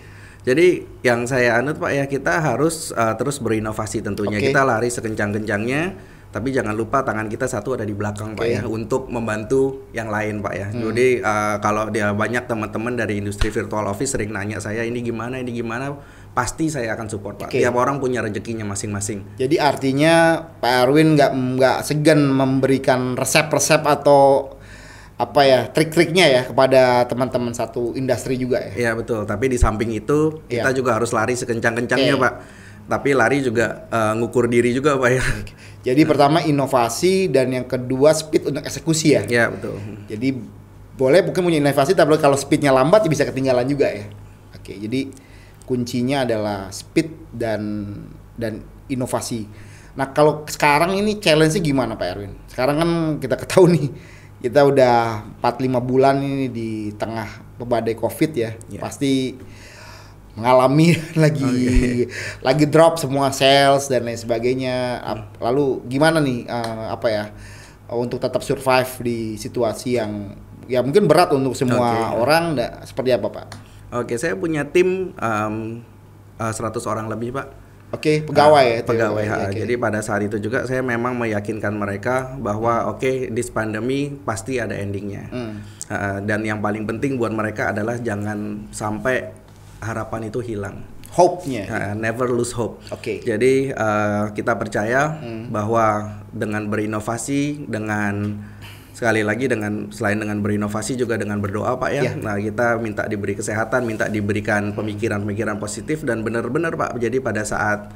[0.48, 4.40] Jadi yang saya anut Pak ya kita harus uh, terus berinovasi tentunya.
[4.40, 4.48] Oke.
[4.48, 8.52] Kita lari sekencang-kencangnya tapi jangan lupa tangan kita satu ada di belakang Pak Oke.
[8.52, 10.68] ya untuk membantu yang lain Pak ya.
[10.68, 10.92] Hmm.
[10.92, 15.40] Jadi uh, kalau dia banyak teman-teman dari industri virtual office sering nanya saya ini gimana
[15.40, 15.96] ini gimana
[16.34, 17.50] pasti saya akan support Pak.
[17.50, 17.58] Oke.
[17.58, 19.36] Tiap orang punya rezekinya masing-masing.
[19.36, 24.54] Jadi artinya Pak Erwin nggak nggak segan memberikan resep-resep atau
[25.18, 28.72] apa ya trik-triknya ya kepada teman-teman satu industri juga ya.
[28.86, 29.26] Iya betul.
[29.26, 30.76] Tapi di samping itu kita Iya.
[30.78, 32.22] juga harus lari sekencang-kencangnya Oke.
[32.22, 32.34] Pak.
[32.88, 35.24] Tapi lari juga uh, ngukur diri juga Pak ya.
[35.90, 39.22] Jadi pertama inovasi dan yang kedua speed untuk eksekusi ya.
[39.26, 39.74] Iya betul.
[40.06, 40.28] Jadi
[40.94, 44.06] boleh mungkin punya inovasi tapi kalau speednya lambat ya bisa ketinggalan juga ya.
[44.54, 45.10] Oke, jadi
[45.68, 47.92] kuncinya adalah speed dan
[48.40, 49.44] dan inovasi.
[50.00, 52.32] Nah kalau sekarang ini challenge-nya gimana Pak Erwin?
[52.48, 53.88] Sekarang kan kita ketahui nih
[54.38, 54.96] kita udah
[55.44, 57.26] 4-5 bulan ini di tengah
[57.60, 58.50] badai covid ya.
[58.70, 58.80] Ya.
[58.80, 59.36] Pasti
[60.38, 62.06] mengalami lagi
[62.46, 65.02] lagi drop semua sales dan lain sebagainya.
[65.04, 67.24] Ap- Lalu gimana nih eh, apa ya
[67.92, 70.32] untuk tetap survive di situasi yang
[70.68, 72.22] ya mungkin berat untuk semua Oke.
[72.24, 72.44] orang.
[72.56, 73.67] Da- seperti apa Pak?
[73.90, 75.52] Oke, saya punya tim eh,
[76.38, 76.52] 100
[76.84, 77.48] orang lebih, Pak.
[77.88, 78.84] Oke pegawai Ah, ya.
[78.84, 79.24] pegawai.
[79.24, 79.58] ya, oke.
[79.64, 84.76] Jadi pada saat itu juga saya memang meyakinkan mereka bahwa oke this pandemi pasti ada
[84.76, 85.24] endingnya.
[85.32, 85.64] Hmm.
[85.88, 89.32] Ah, dan yang paling penting buat mereka adalah jangan sampai
[89.80, 90.84] harapan itu hilang.
[91.08, 91.64] hope-nya.
[91.66, 92.84] Ah, never lose hope.
[92.92, 93.24] Oke.
[93.24, 95.48] Jadi eh, kita percaya Hmm.
[95.48, 98.36] bahwa dengan berinovasi, dengan
[98.98, 102.02] sekali lagi dengan selain dengan berinovasi juga dengan berdoa Pak ya.
[102.02, 102.12] Iya.
[102.18, 106.98] Nah kita minta diberi kesehatan, minta diberikan pemikiran-pemikiran positif dan benar-benar Pak.
[106.98, 107.94] Jadi pada saat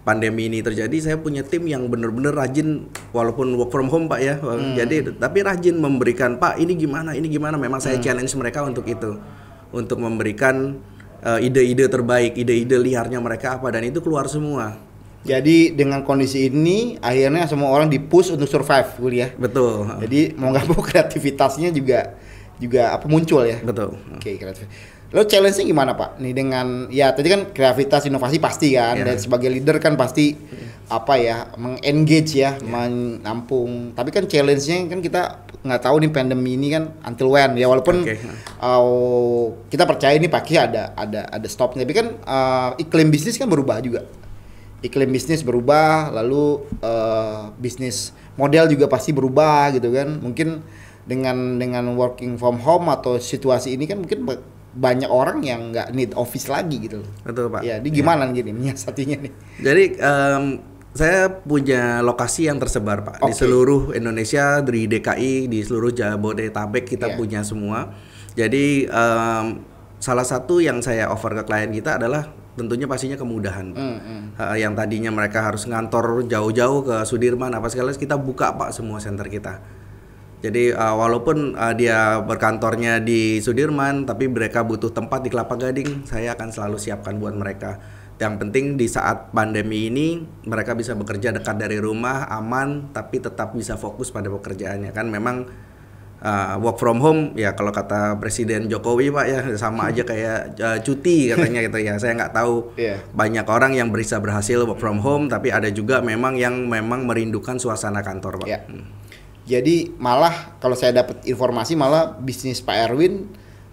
[0.00, 4.40] pandemi ini terjadi, saya punya tim yang benar-benar rajin walaupun work from home Pak ya.
[4.40, 4.72] Hmm.
[4.72, 7.60] Jadi tapi rajin memberikan Pak ini gimana, ini gimana.
[7.60, 7.92] Memang Hmm.
[7.92, 9.20] saya challenge mereka untuk itu,
[9.76, 10.80] untuk memberikan
[11.20, 14.80] eh, ide-ide terbaik, ide-ide liarnya mereka apa dan itu keluar semua.
[15.20, 19.30] Jadi dengan kondisi ini akhirnya semua orang dipush untuk survive kuliah.
[19.36, 19.84] Betul.
[20.00, 22.16] Jadi mau nggak mau kreativitasnya juga
[22.56, 23.60] juga apa muncul ya.
[23.60, 24.00] Betul.
[24.16, 24.64] Oke, kreatif.
[25.10, 26.22] Lalu challenge-nya gimana Pak?
[26.22, 29.04] Nih dengan ya tadi kan kreativitas inovasi pasti kan Iya.
[29.10, 30.38] dan sebagai leader kan pasti
[30.86, 33.90] apa ya mengengage ya, menampung.
[33.92, 35.22] Tapi kan challenge-nya kan kita
[35.60, 38.16] nggak tahu nih pandemi ini kan until when ya walaupun Oke.
[38.62, 41.82] uh, kita percaya ini pasti ada ada ada stopnya.
[41.84, 44.06] Tapi kan uh, iklim bisnis kan berubah juga.
[44.80, 50.16] Iklim bisnis berubah, lalu uh, bisnis model juga pasti berubah gitu kan.
[50.18, 50.64] Mungkin
[51.04, 54.40] dengan dengan working from home atau situasi ini kan mungkin ba-
[54.70, 57.10] banyak orang yang nggak need office lagi gitu loh.
[57.26, 57.60] Betul, Pak.
[57.60, 59.32] Ya, ini gimana gini menyiasatinya nih?
[59.60, 60.44] Jadi em,
[60.90, 63.38] saya punya lokasi yang tersebar pak di Oke.
[63.38, 67.16] seluruh Indonesia, di DKI, di seluruh Jabodetabek kita Iya.
[67.18, 67.92] punya semua.
[68.32, 69.44] Jadi em,
[69.98, 73.74] salah satu yang saya offer ke klien kita adalah tentunya pastinya kemudahan.
[73.74, 73.78] Pak.
[73.78, 74.22] Hmm.
[74.38, 78.98] Ha, yang tadinya mereka harus ngantor jauh-jauh ke Sudirman apa segala kita buka pak semua
[78.98, 79.62] center kita.
[80.40, 86.08] Jadi uh, walaupun uh, dia berkantornya di Sudirman, tapi mereka butuh tempat di Kelapa Gading,
[86.08, 87.76] saya akan selalu siapkan buat mereka.
[88.16, 93.52] Yang penting di saat pandemi ini mereka bisa bekerja dekat dari rumah, aman, tapi tetap
[93.52, 94.92] bisa fokus pada pekerjaannya.
[94.96, 95.44] Kan memang
[96.20, 100.78] uh, work from home ya kalau kata Presiden Jokowi pak ya sama aja kayak uh,
[100.80, 101.96] cuti katanya gitu ya.
[102.00, 103.00] Saya nggak tahu Iya.
[103.12, 107.56] banyak orang yang bisa berhasil work from home, tapi ada juga memang yang memang merindukan
[107.58, 108.48] suasana kantor pak.
[108.48, 108.60] Ya.
[109.50, 113.26] Jadi malah kalau saya dapat informasi malah bisnis Pak Erwin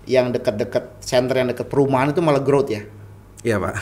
[0.09, 2.81] yang dekat-dekat center yang dekat perumahan itu malah growth ya.
[3.47, 3.75] Iya pak.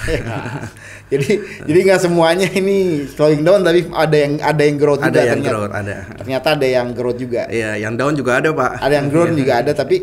[1.12, 1.30] jadi
[1.65, 5.39] jadi nggak semuanya ini slowing down tapi ada yang ada yang growth ada juga yang
[5.41, 5.49] ternyata.
[5.49, 5.95] growth, ada.
[6.21, 7.41] Ternyata ada yang growth juga.
[7.49, 8.71] Iya, yang down juga ada pak.
[8.78, 9.39] Ada yang growth Iya.
[9.41, 9.95] juga ada tapi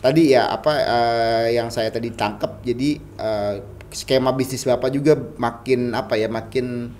[0.00, 3.54] tadi ya apa eh, yang saya tadi tangkap jadi eh,
[3.92, 6.94] skema bisnis Bapak juga makin apa ya makin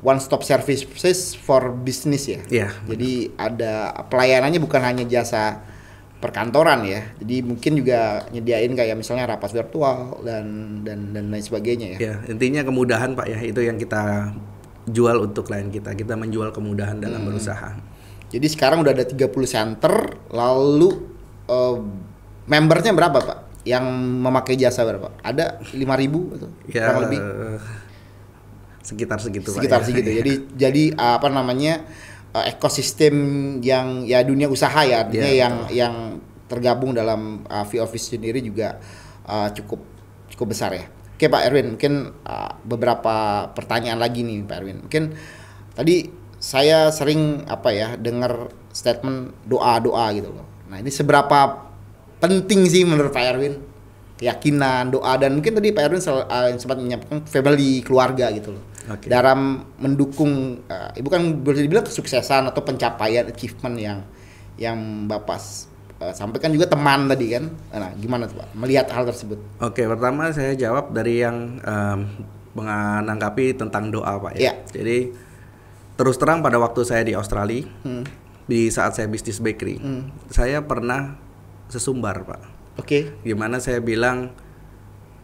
[0.00, 2.40] one stop services for business ya.
[2.48, 2.68] Iya.
[2.88, 5.60] Jadi ada pelayanannya bukan hanya jasa
[6.20, 7.00] perkantoran ya.
[7.16, 10.44] Jadi mungkin juga nyediain kayak misalnya rapat virtual dan
[10.84, 11.98] dan dan lain sebagainya ya.
[11.98, 14.30] Ya, intinya kemudahan pak ya itu yang kita
[14.84, 15.92] jual untuk klien kita.
[15.92, 17.28] Kita menjual kemudahan dalam Hmm.
[17.28, 17.72] berusaha.
[18.30, 19.92] Jadi sekarang udah ada 30 center
[20.28, 21.08] lalu
[21.46, 21.76] eh,
[22.46, 23.38] membernya berapa, Pak?
[23.62, 23.84] Yang
[24.22, 25.10] memakai jasa berapa?
[25.18, 27.20] Ada 5000 atau Ya, kurang lebih?
[28.80, 29.84] sekitar segitu sekitar pak.
[29.84, 29.88] ya.
[29.92, 30.08] segitu.
[30.20, 31.84] Jadi jadi apa namanya?
[32.34, 33.14] Eh, ekosistem
[33.62, 35.94] yang ya dunia usaha ya artinya Iya, yang yang
[36.50, 38.82] tergabung dalam uh, V-Office sendiri juga
[39.30, 39.80] uh, cukup
[40.34, 40.90] cukup besar ya.
[41.14, 44.78] Oke Pak Erwin, mungkin uh, beberapa pertanyaan lagi nih Pak Erwin.
[44.82, 45.14] Mungkin
[45.76, 50.46] tadi saya sering apa ya dengar statement doa-doa gitu loh.
[50.72, 51.70] Nah, ini seberapa
[52.18, 53.54] penting sih menurut Pak Erwin
[54.16, 58.64] keyakinan, doa dan mungkin tadi Pak Erwin sel- uh, sempat menyampaikan family keluarga gitu loh.
[58.88, 59.12] Oke.
[59.12, 63.98] Dalam mendukung uh, ibu kan boleh dibilang kesuksesan atau pencapaian achievement yang
[64.56, 65.40] yang Bapak
[66.00, 67.44] uh, sampaikan juga teman tadi kan.
[67.76, 69.36] Nah, gimana tuh Pak melihat hal tersebut?
[69.60, 71.98] Oke, pertama saya jawab dari yang em,
[72.56, 74.50] menanggapi tentang doa pak ya.
[74.50, 74.52] Iya.
[74.74, 74.98] Jadi
[75.94, 78.02] terus terang pada waktu saya di Australia, Hmm.
[78.48, 80.10] di saat saya bisnis bakery, Hmm.
[80.32, 81.20] saya pernah
[81.70, 82.40] sesumbar pak.
[82.80, 83.12] Oke.
[83.22, 84.32] Gimana saya bilang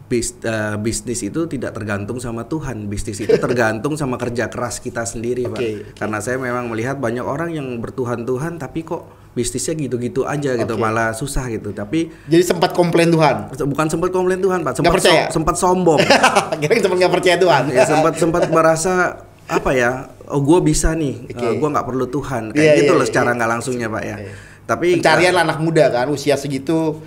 [0.07, 5.03] bis- eh, bisnis itu tidak tergantung sama Tuhan, bisnis itu tergantung sama kerja keras kita
[5.03, 5.53] sendiri, Pak.
[5.53, 10.73] Oke, Karena saya memang melihat banyak orang yang bertuhan-tuhan tapi kok bisnisnya gitu-gitu aja gitu,
[10.73, 10.81] Oke.
[10.81, 11.69] malah susah gitu.
[11.69, 13.53] Tapi Jadi sempat komplain Tuhan.
[13.53, 15.27] bukan sempat komplain Tuhan, Pak, sempat percaya?
[15.29, 15.99] sempat sombong.
[16.63, 17.63] Kira sempat nggak percaya Tuhan.
[17.69, 20.09] ya sempat sempat merasa apa ya?
[20.25, 21.29] Oh, gue bisa nih.
[21.29, 22.51] Eh, gue nggak perlu Tuhan.
[22.51, 23.11] Kayak Iya, gitu iya, loh iya.
[23.11, 24.17] secara nggak langsungnya, Pak ya.
[24.17, 24.33] Iya.
[24.67, 26.99] Tapi Pencarian lah anak muda kan usia segitu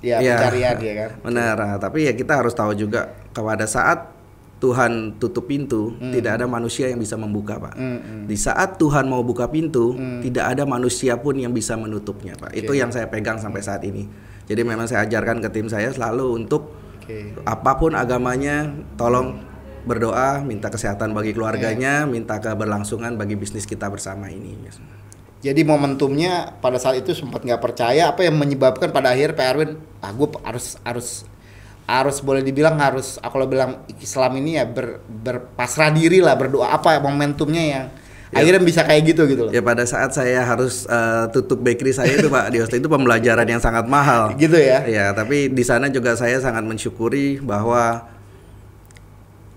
[0.00, 0.36] ya Iya.
[0.36, 1.10] pencarian ya kan.
[1.24, 4.20] Benar, nah, tapi ya kita harus tahu juga pada saat
[4.60, 7.80] Tuhan tutup pintu, tidak ada manusia yang bisa membuka, Pak.
[7.80, 8.22] Hmm, hmm.
[8.28, 12.52] Di saat Tuhan mau buka pintu, tidak ada manusia pun yang bisa menutupnya, Pak.
[12.52, 14.04] Itu yang saya pegang sampai saat ini.
[14.44, 17.32] Jadi memang saya ajarkan ke tim saya selalu untuk Oke.
[17.48, 18.68] apa pun agamanya,
[19.00, 19.40] tolong
[19.88, 24.60] berdoa, minta kesehatan bagi keluarganya, minta keberlangsungan bagi bisnis kita bersama ini.
[25.40, 29.80] Jadi momentumnya pada saat itu sempat nggak percaya apa yang menyebabkan pada akhir Pak Erwin,
[30.04, 31.08] ah gue harus harus
[31.88, 36.70] harus boleh dibilang harus aku kalau bilang Islam ini ya ber, berpasrah diri lah berdoa
[36.70, 37.84] apa momentumnya yang
[38.30, 39.52] akhirnya bisa kayak gitu gitu loh.
[39.52, 43.46] Ya pada saat saya harus eh, tutup bakery saya itu Pak di Australia itu pembelajaran
[43.48, 44.38] yang sangat mahal.
[44.38, 44.86] Gitu ya.
[44.86, 48.06] Ya, tapi di sana juga saya sangat mensyukuri bahwa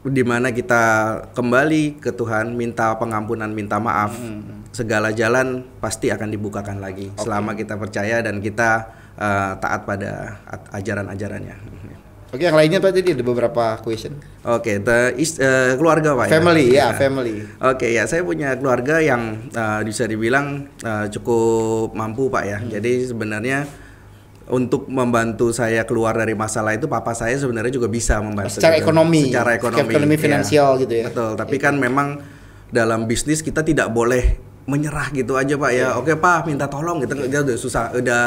[0.04, 0.84] di mana kita
[1.32, 4.20] kembali ke Tuhan, minta pengampunan, minta maaf,
[4.76, 10.42] segala jalan pasti akan dibukakan lagi selama kita percaya dan kita eh, taat pada
[10.76, 11.56] ajaran-ajarannya.
[12.34, 14.18] Oke, yang lainnya Pak tadi ada beberapa question.
[14.42, 17.46] Oke, the is- eh, keluarga Pak Family ya, Nah, family.
[17.62, 22.58] Oke ya, saya punya keluarga yang eh, bisa dibilang eh, cukup mampu Pak ya.
[22.58, 22.74] Hmm.
[22.74, 23.70] Jadi sebenarnya
[24.44, 28.60] untuk membantu saya keluar dari masalah itu, papa saya sebenarnya juga bisa membantu.
[28.60, 28.92] Secara gitu.
[28.92, 30.22] ekonomi, Secara ekonomi, ekonomi iya.
[30.22, 31.06] finansial gitu ya.
[31.08, 31.32] Betul.
[31.40, 32.20] Tapi kan memang
[32.68, 35.96] dalam bisnis kita tidak boleh menyerah gitu aja Pak Iya.
[35.96, 36.00] ya.
[36.00, 37.16] Oke Pak, minta tolong gitu.
[37.28, 38.24] Dia udah susah, udah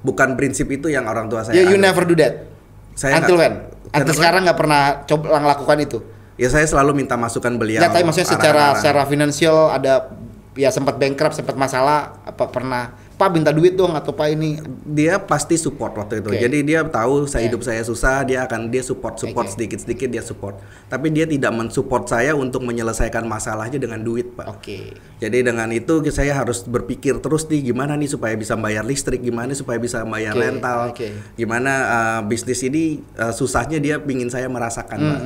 [0.00, 1.56] bukan prinsip itu yang orang tua saya.
[1.56, 2.44] Ya, you never do that.
[2.92, 3.52] Saya Until nggak-
[3.88, 3.94] when?
[3.94, 5.98] Until sekarang nggak pernah coba lakukan itu.
[6.36, 7.80] Ya saya selalu minta masukan beliau.
[7.82, 8.78] Ya, tapi maksudnya secara arah-arah.
[8.78, 10.12] secara finansial ada
[10.54, 15.18] ya sempat bankrupt, sempat masalah apa pernah Pak minta duit dong atau Pak ini dia
[15.18, 16.30] pasti support waktu itu.
[16.30, 16.38] Oke.
[16.38, 17.46] Jadi dia tahu saya Oke.
[17.50, 19.58] hidup saya susah, dia akan dia support support Oke.
[19.58, 20.62] sedikit sedikit dia support.
[20.86, 24.46] Tapi dia tidak mensupport saya untuk menyelesaikan masalahnya dengan duit, Pak.
[24.46, 24.94] Oke.
[25.18, 29.50] Jadi dengan itu saya harus berpikir terus nih gimana nih supaya bisa bayar listrik, gimana
[29.50, 31.08] supaya bisa bayar Oke, rental, oke.
[31.34, 35.22] gimana uh, bisnis ini uh, susahnya dia pingin saya merasakan, Hmm, Pak.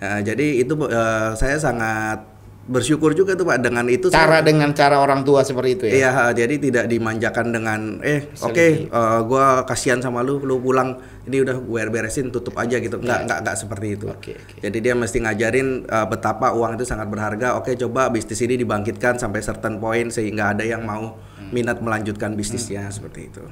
[0.00, 2.29] Nah, jadi itu uh, saya sangat
[2.70, 5.92] bersyukur juga tuh Pak dengan itu saya- Cara dengan cara orang tua seperti itu ya.
[5.92, 8.86] Iya, jadi tidak dimanjakan dengan eh oke Facility.
[8.86, 12.96] eh, gua kasihan sama lu, lu pulang ini udah gue beresin tutup aja gitu.
[12.96, 14.06] Enggak, enggak, enggak seperti itu.
[14.06, 14.14] Iya.
[14.16, 14.54] Oke, oke.
[14.60, 17.54] Jadi dia mesti ngajarin eh, betapa uang itu sangat berharga.
[17.54, 21.50] Oke, coba bisnis ini dibangkitkan sampai certain point sehingga ada yang mau Hmm.
[21.50, 23.42] minat melanjutkan bisnisnya seperti itu.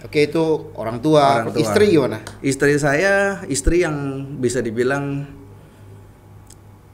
[0.00, 1.58] Oke, itu orang tua, Orang tua.
[1.58, 2.20] istri gimana?
[2.38, 3.14] Istri saya,
[3.46, 3.96] istri yang
[4.36, 5.24] bisa dibilang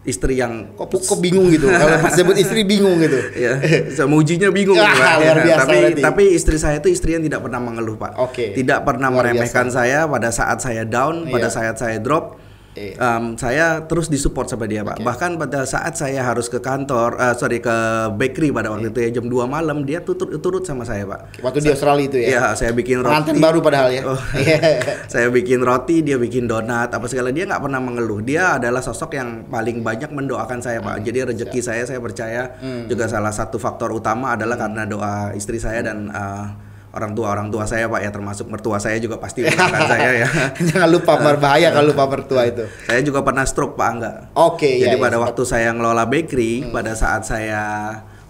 [0.04, 1.64] istri yang Kok, kok bingung gitu?
[1.80, 3.16] Kalau pas sebut istri bingung gitu.
[3.34, 3.56] ya
[3.96, 5.14] sama ujinya bingung Ah, Pak.
[5.18, 6.02] luar biasa tapi berarti.
[6.02, 8.52] tapi istri saya itu istri yang tidak pernah mengeluh pak Oke.
[8.52, 11.56] tidak pernah Luar meremehkan saya pada saat saya down pada Iya.
[11.72, 12.36] saat saya drop
[12.74, 12.98] Iya.
[12.98, 15.06] em, saya terus disupport sama dia pak Oke.
[15.06, 17.76] bahkan pada saat saya harus ke kantor eh, sorry ke
[18.18, 21.62] bakery pada waktu itu ya jam 2 malam dia turut turut sama saya pak Waktu
[21.62, 22.28] di Australia itu ya.
[22.34, 24.02] ya saya bikin roti baru padahal ya.
[24.04, 24.18] Oh.
[24.34, 24.58] Iya.
[25.12, 28.20] saya bikin roti, dia bikin donat, apa segala dia nggak pernah mengeluh.
[28.20, 30.98] Dia adalah sosok yang paling banyak mendoakan saya pak.
[30.98, 32.56] Hmm, Jadi rezeki saya saya percaya
[32.88, 34.64] juga salah satu faktor utama adalah Hmm.
[34.66, 36.46] karena doa istri saya dan uh,
[36.94, 40.28] orang tua orang tua saya pak ya termasuk mertua saya juga pasti mendoakan saya ya.
[40.72, 42.64] Jangan lupa berbahaya kalau lupa mertua itu.
[42.86, 44.16] Saya juga pernah stroke pak enggak.
[44.38, 47.62] Oke, Jadi ya, pada ya, waktu saya ngelola bakery pada saat saya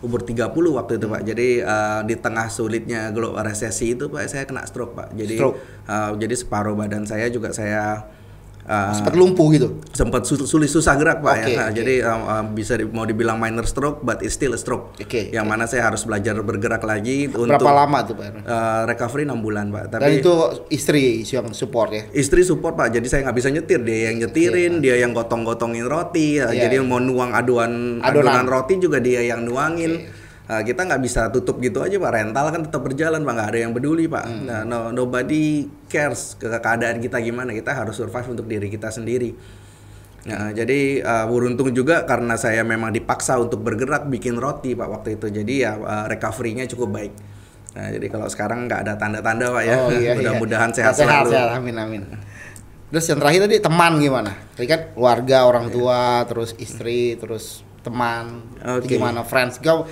[0.05, 1.23] umur 30 waktu itu Pak.
[1.25, 5.17] Jadi uh, di tengah sulitnya glo- resesi itu Pak saya kena stroke Pak.
[5.17, 5.57] Jadi Stroke.
[5.89, 8.05] uh, jadi separuh badan saya juga saya
[8.65, 9.69] uh, Sempat lumpuh gitu.
[9.91, 11.57] sempat su- sulit susah gerak Pak Oke, ya.
[11.57, 11.77] Nah, oke.
[11.77, 14.93] Jadi um, um, bisa di- mau dibilang minor stroke but it's still a stroke.
[14.97, 18.27] Oke, Yang mana saya harus belajar bergerak lagi Berapa untuk lama tuh Pak?
[18.43, 19.85] uh, recovery 6 bulan Pak.
[19.89, 20.33] Dan Tapi itu
[20.69, 22.03] istri yang support ya.
[22.11, 26.37] istri support pak jadi saya nggak bisa nyetir dia yang nyetirin dia yang gotong-gotongin roti.
[26.37, 26.85] Iya, jadi iya.
[26.85, 28.41] mau nuang aduan Adonan.
[28.41, 32.53] adonan roti juga dia yang nuangin Nah, kita nggak bisa tutup gitu aja pak rental
[32.53, 34.45] kan tetap berjalan pak nggak ada yang peduli pak Hmm.
[34.45, 39.33] nah no, nobody cares ke keadaan kita gimana kita harus survive untuk diri kita sendiri
[40.25, 45.21] Nah, jadi uh, beruntung juga karena saya memang dipaksa untuk bergerak bikin roti pak waktu
[45.21, 47.13] itu jadi ya uh, recovery-nya cukup baik
[47.75, 50.13] nah jadi kalau sekarang nggak ada tanda-tanda pak ya Oh iya, iya.
[50.17, 51.57] mudah-mudahan sehat, sehat, selalu sehat.
[51.57, 52.03] Amin, amin.
[52.89, 54.31] Terus yang terakhir tadi teman gimana?
[54.55, 58.47] Tadi kan keluarga, orang tua, terus istri, terus teman.
[58.63, 58.95] Oke.
[58.95, 59.59] Gimana friends?
[59.59, 59.85] Kau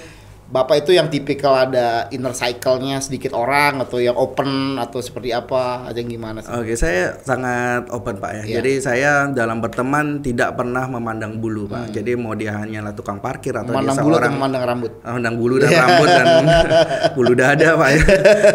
[0.52, 5.88] Bapak itu yang tipikal ada inner cycle-nya sedikit orang atau yang open atau seperti apa?
[5.88, 6.52] Aja gimana sih?
[6.52, 8.42] Oke, saya sangat open pak ya.
[8.44, 8.54] Iya.
[8.60, 11.96] Jadi saya dalam berteman tidak pernah memandang bulu pak.
[11.96, 13.80] Jadi mau dia hanyalah tukang parkir atau Hmm.
[13.80, 14.92] Memandang dia bulu seorang memandang rambut?
[15.00, 16.26] Ah, memandang bulu dan rambut dan
[17.16, 18.02] bulu dada pak ya.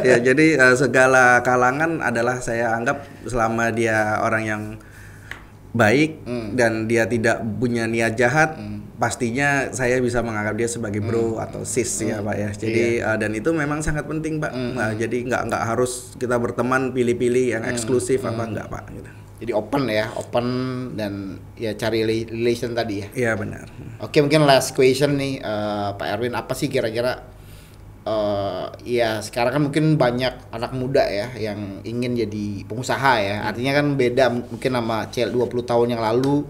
[0.05, 4.61] ya jadi eh, segala kalangan adalah saya anggap selama dia orang yang
[5.77, 6.49] baik Hmm.
[6.51, 8.57] dan dia tidak punya niat jahat
[8.97, 13.05] pastinya saya bisa menganggap dia sebagai bro atau sis ya pak ya jadi Iya.
[13.05, 14.73] eh, dan itu memang sangat penting pak Hmm.
[14.73, 19.09] Nah, jadi nggak nggak harus kita berteman pilih-pilih yang eksklusif apa enggak pak gitu.
[19.37, 20.45] Jadi open ya, open
[20.97, 23.07] dan ya cari rela- relation tadi ya.
[23.13, 27.36] iya benar Oke mungkin last question nih eh, Pak Erwin apa sih kira-kira
[28.07, 28.65] eh
[28.99, 33.35] ya sekarang kan mungkin banyak anak muda ya yang ingin jadi pengusaha ya.
[33.43, 36.47] Artinya kan beda mungkin sama cel 20 tahun yang lalu.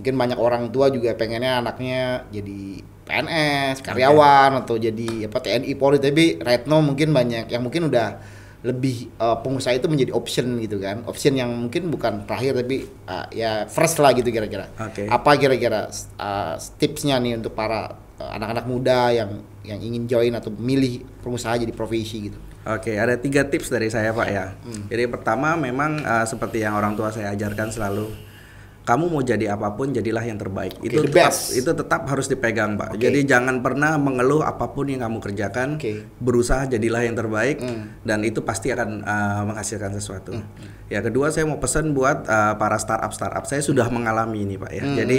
[0.00, 6.00] Mungkin banyak orang tua juga pengennya anaknya jadi PNS karyawan atau jadi apa TNI Polri.
[6.00, 8.32] Tapi right now mungkin banyak yang mungkin udah
[8.64, 11.04] lebih eh, pengusaha itu menjadi option gitu kan.
[11.04, 14.72] Option yang mungkin bukan terakhir tapi eh, ya first lah gitu kira-kira.
[14.80, 15.04] Oke.
[15.04, 19.30] apa kira-kira uh, tipsnya nih untuk para uh, anak-anak muda yang
[19.64, 24.16] yang ingin join atau milih pengusaha jadi profesi gitu Oke, ada tiga tips dari saya
[24.16, 24.56] Pak ya.
[24.64, 24.88] Hmm.
[24.88, 28.08] Jadi pertama memang uh, seperti yang orang tua saya ajarkan selalu
[28.84, 30.76] kamu mau jadi apa pun jadilah yang terbaik.
[30.76, 31.56] Oke, itu tetap best.
[31.56, 32.96] itu tetap harus dipegang, Pak.
[32.96, 33.00] Oke.
[33.00, 35.80] Jadi jangan pernah mengeluh apa pun yang kamu kerjakan.
[35.80, 36.04] Oke.
[36.20, 37.96] Berusaha jadilah yang terbaik Hmm.
[38.04, 40.36] dan itu pasti akan uh, menghasilkan sesuatu.
[40.92, 43.44] Ya, kedua saya mau pesan buat uh, para startup startup.
[43.48, 44.84] Saya sudah mengalami ini, Pak ya.
[44.84, 44.96] Hmm.
[45.00, 45.18] Jadi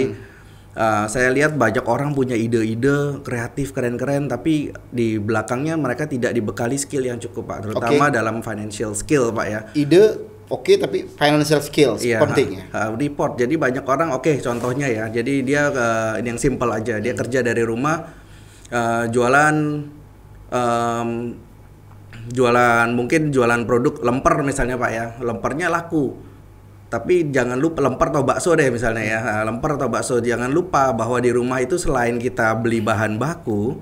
[0.76, 6.76] uh, saya lihat banyak orang punya ide-ide kreatif keren-keren tapi di belakangnya mereka tidak dibekali
[6.76, 7.58] skill yang cukup, Pak.
[7.66, 9.60] Terutama dalam financial skill, Pak ya.
[9.72, 10.02] Ide
[10.46, 12.64] oke tapi financial skills Iya, penting ya.
[12.70, 13.40] ha- ha, report.
[13.40, 15.04] Jadi banyak orang oke contohnya ya.
[15.10, 15.72] Jadi dia
[16.20, 17.02] ini yang simple aja.
[17.02, 18.06] Dia kerja dari rumah
[18.70, 19.56] eh, jualan
[20.52, 21.10] em,
[22.26, 25.06] jualan mungkin jualan produk lemper misalnya Pak ya.
[25.18, 26.35] Lempernya laku.
[26.86, 29.18] Tapi jangan lupa lemper atau bakso deh misalnya ya.
[29.18, 33.74] Ha, Lemper atau bakso jangan lupa bahwa di rumah itu selain kita beli bahan baku,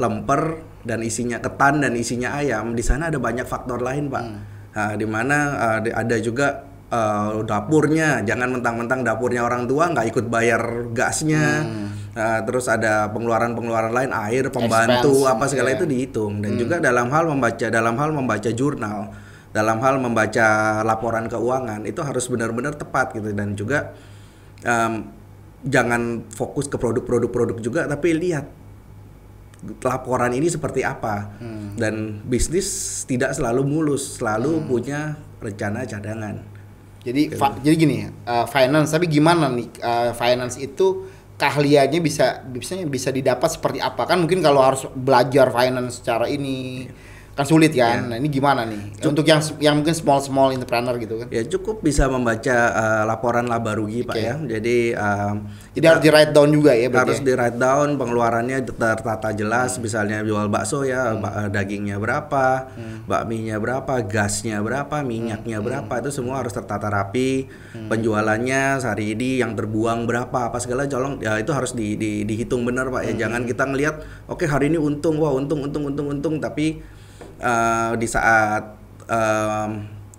[0.00, 4.24] lemper dan isinya ketan dan isinya ayam, di sana ada banyak faktor lain, Pak.
[4.76, 6.62] Nah, di mana uh, ada juga
[6.94, 11.66] uh, dapurnya, jangan mentang-mentang dapurnya orang tua nggak ikut bayar gasnya.
[12.16, 15.76] Nah, terus ada pengeluaran-pengeluaran lain, air, pembantu, Expense, apa segala iya.
[15.76, 16.40] itu dihitung.
[16.40, 19.12] Dan juga dalam hal membaca, dalam hal membaca jurnal,
[19.56, 23.32] dalam hal membaca laporan keuangan itu harus benar-benar tepat gitu.
[23.32, 23.96] Dan juga
[24.60, 25.08] um,
[25.64, 28.44] jangan fokus ke produk-produk-produk juga, tapi lihat
[29.80, 31.40] laporan ini seperti apa.
[31.80, 32.68] Dan bisnis
[33.08, 36.44] tidak selalu mulus selalu punya rencana cadangan.
[37.06, 37.96] Jadi fa- jadi gini,
[38.26, 41.06] uh, finance tapi gimana nih uh, finance itu
[41.38, 44.10] keahliannya bisa bisa bisa didapat seperti apa?
[44.10, 46.88] Kan mungkin kalau harus belajar finance secara ini
[47.36, 48.08] kan sulit kan.
[48.08, 48.96] Nah, ini gimana nih?
[49.04, 51.28] Untuk yang yang mungkin small small entrepreneur gitu kan.
[51.28, 54.24] ya cukup bisa membaca uh, laporan laba rugi pak Oke.
[54.24, 54.34] ya.
[54.40, 55.44] Jadi um,
[55.76, 57.28] Jadi harus di write down juga ya harus berarti.
[57.28, 59.76] di write down pengeluarannya tertata jelas.
[59.76, 62.72] Misalnya jual bakso ya ba- eh, dagingnya berapa
[63.04, 67.52] bakminya berapa gasnya berapa minyaknya berapa itu semua harus tertata rapi.
[67.76, 72.64] Penjualannya sehari ini yang terbuang berapa apa segala colong ya itu harus di, di- dihitung
[72.64, 73.28] benar pak ya.
[73.28, 76.80] Jangan kita ngelihat oke hari ini untung wah untung untung untung untung tapi
[77.38, 78.62] eh, di saat
[79.06, 79.70] em,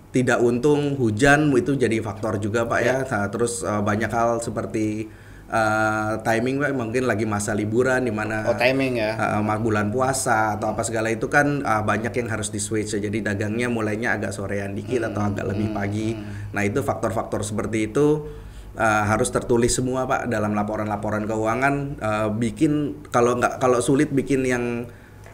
[0.08, 2.96] tidak untung hujan itu jadi faktor juga pak ya.
[3.04, 5.04] Nah, terus eh, banyak hal seperti
[5.48, 9.40] eh, timing Pak, mungkin lagi masa liburan di mana Oh, timing ya.
[9.40, 13.00] ma- bulan puasa atau apa segala itu kan eh, banyak yang harus di switch ya.
[13.00, 16.16] jadi dagangnya mulainya agak sorean dikit atau agak lebih pagi.
[16.52, 18.28] Nah itu faktor-faktor seperti itu
[18.76, 21.74] eh, harus tertulis semua pak dalam laporan-laporan keuangan.
[21.96, 22.72] Eh, bikin
[23.08, 24.88] kalau nggak kalau sulit bikin yang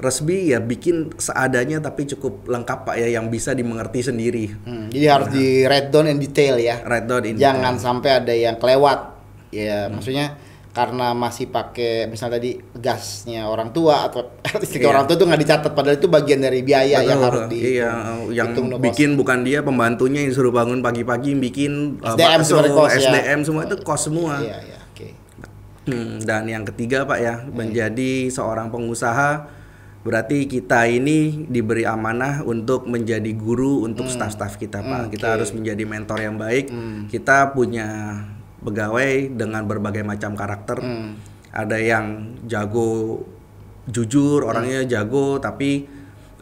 [0.04, 5.06] resmi ya bikin seadanya tapi cukup lengkap pak ya yang bisa dimengerti sendiri Hmm, jadi
[5.10, 6.78] harus di write down in detail ya.
[6.82, 9.16] write down in Jangan sampai ada yang kelewat.
[9.48, 10.34] Ya, maksudnya
[10.70, 14.26] karena masih pakai misal tadi gasnya orang tua atau
[14.58, 14.90] listrik Iya.
[14.90, 17.90] orang tua itu nggak dicatat padahal itu bagian dari biaya yang Betul, harus di iya
[18.28, 22.58] yang hitung no bikin bukan dia pembantunya yang suruh bangun pagi-pagi bikin uh, SDM bakso,
[22.68, 23.06] cost, ya.
[23.06, 25.08] SDM semua itu cost semua Iya, iya, oke.
[25.84, 29.46] Hmm, dan yang ketiga pak ya menjadi seorang pengusaha
[30.04, 35.16] berarti kita ini diberi amanah untuk menjadi guru untuk staff-staff kita pak.
[35.16, 36.68] Kita harus menjadi mentor yang baik.
[37.08, 38.20] Kita punya
[38.60, 40.78] pegawai dengan berbagai macam karakter.
[40.80, 41.16] Hmm.
[41.54, 43.22] ada yang jago
[43.86, 45.86] jujur orangnya jago tapi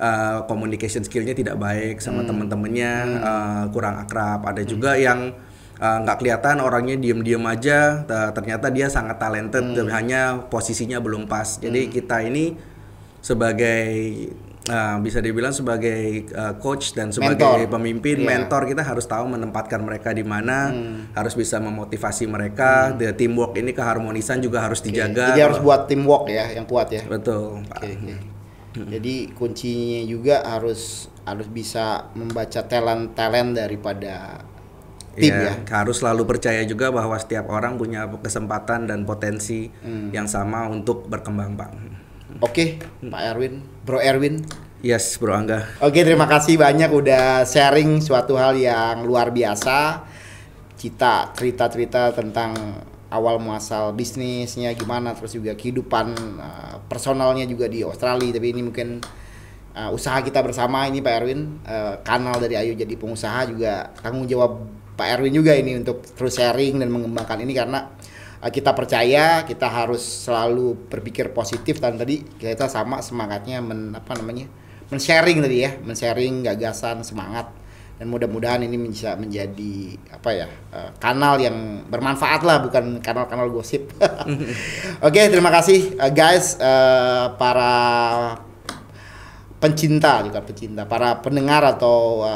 [0.01, 4.41] uh, communication skillnya tidak baik sama teman-temannya uh, kurang akrab.
[4.49, 5.37] Ada juga yang
[5.77, 8.09] uh, nggak kelihatan orangnya diem-diem aja.
[8.09, 11.61] Ta- ternyata dia sangat talented tapi hanya posisinya belum pas.
[11.61, 12.72] Jadi kita ini
[13.23, 13.87] sebagai
[14.67, 17.71] uh, bisa dibilang sebagai uh, coach dan sebagai Mentor.
[17.71, 18.29] pemimpin Iya.
[18.29, 20.75] mentor kita harus tahu menempatkan mereka di mana
[21.13, 26.27] harus bisa memotivasi mereka the teamwork ini keharmonisan juga harus dijaga Jadi harus buat teamwork
[26.27, 27.03] ya yang kuat ya.
[27.05, 27.79] betul Pak.
[27.79, 28.15] Oke, oke.
[28.73, 34.43] Jadi kuncinya juga harus harus bisa membaca talent talent daripada
[35.13, 35.77] tim Iya, ya.
[35.77, 40.09] harus selalu percaya juga bahwa setiap orang punya kesempatan dan potensi Hmm.
[40.09, 41.71] yang sama untuk berkembang, Pak.
[42.41, 44.41] Oke, Pak Erwin, Bro Erwin.
[44.81, 45.79] Yes, Bro Angga.
[45.85, 50.09] Oke, terima kasih banyak udah sharing suatu hal yang luar biasa.
[50.75, 52.81] Cita cerita-cerita tentang
[53.13, 56.07] awal muasal bisnisnya gimana, terus juga kehidupan
[56.41, 58.33] uh, personalnya juga di Australia.
[58.33, 58.99] Tapi ini mungkin
[59.77, 64.25] uh, usaha kita bersama ini Pak Erwin, uh, kanal dari Ayu jadi pengusaha juga tanggung
[64.25, 64.67] jawab
[64.97, 67.93] Pak Erwin juga ini untuk terus sharing dan mengembangkan ini karena
[68.51, 74.51] kita percaya kita harus selalu berpikir positif dan tadi kita sama semangatnya men, apa namanya
[74.91, 77.49] men-sharing tadi ya, men-sharing gagasan, semangat
[78.03, 83.95] dan mudah-mudahan ini bisa menjadi apa ya eh, kanal yang bermanfaat lah bukan kanal-kanal gosip.
[85.07, 87.73] Oke terima kasih eh, guys eh, para
[89.63, 92.27] pencinta juga pencinta para pendengar atau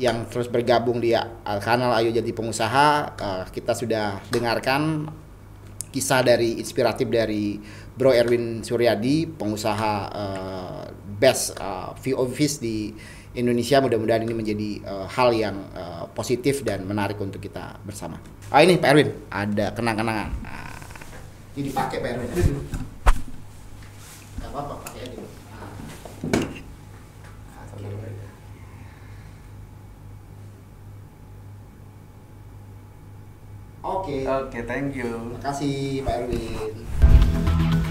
[0.00, 1.12] yang terus bergabung di
[1.44, 3.12] kanal Ayo Jadi Pengusaha
[3.52, 5.04] kita sudah dengarkan
[5.92, 7.60] kisah dari inspiratif dari
[7.92, 10.82] Bro Erwin Suryadi pengusaha uh,
[11.20, 12.90] best uh, VOVs di
[13.32, 18.20] Indonesia mudah-mudahan ini menjadi uh, hal yang uh, positif dan menarik untuk kita bersama.
[18.52, 20.28] Ah ini Pak Erwin ada kenang-kenangan.
[20.44, 20.72] Nah,
[21.56, 22.28] ini dipakai Pak Erwin.
[24.40, 25.31] Gak apa-apa pakai aja.
[33.82, 34.22] Oke.
[34.22, 34.30] Okay.
[34.30, 35.10] Oke, okay, thank you.
[35.10, 37.81] Terima kasih Pak Erwin.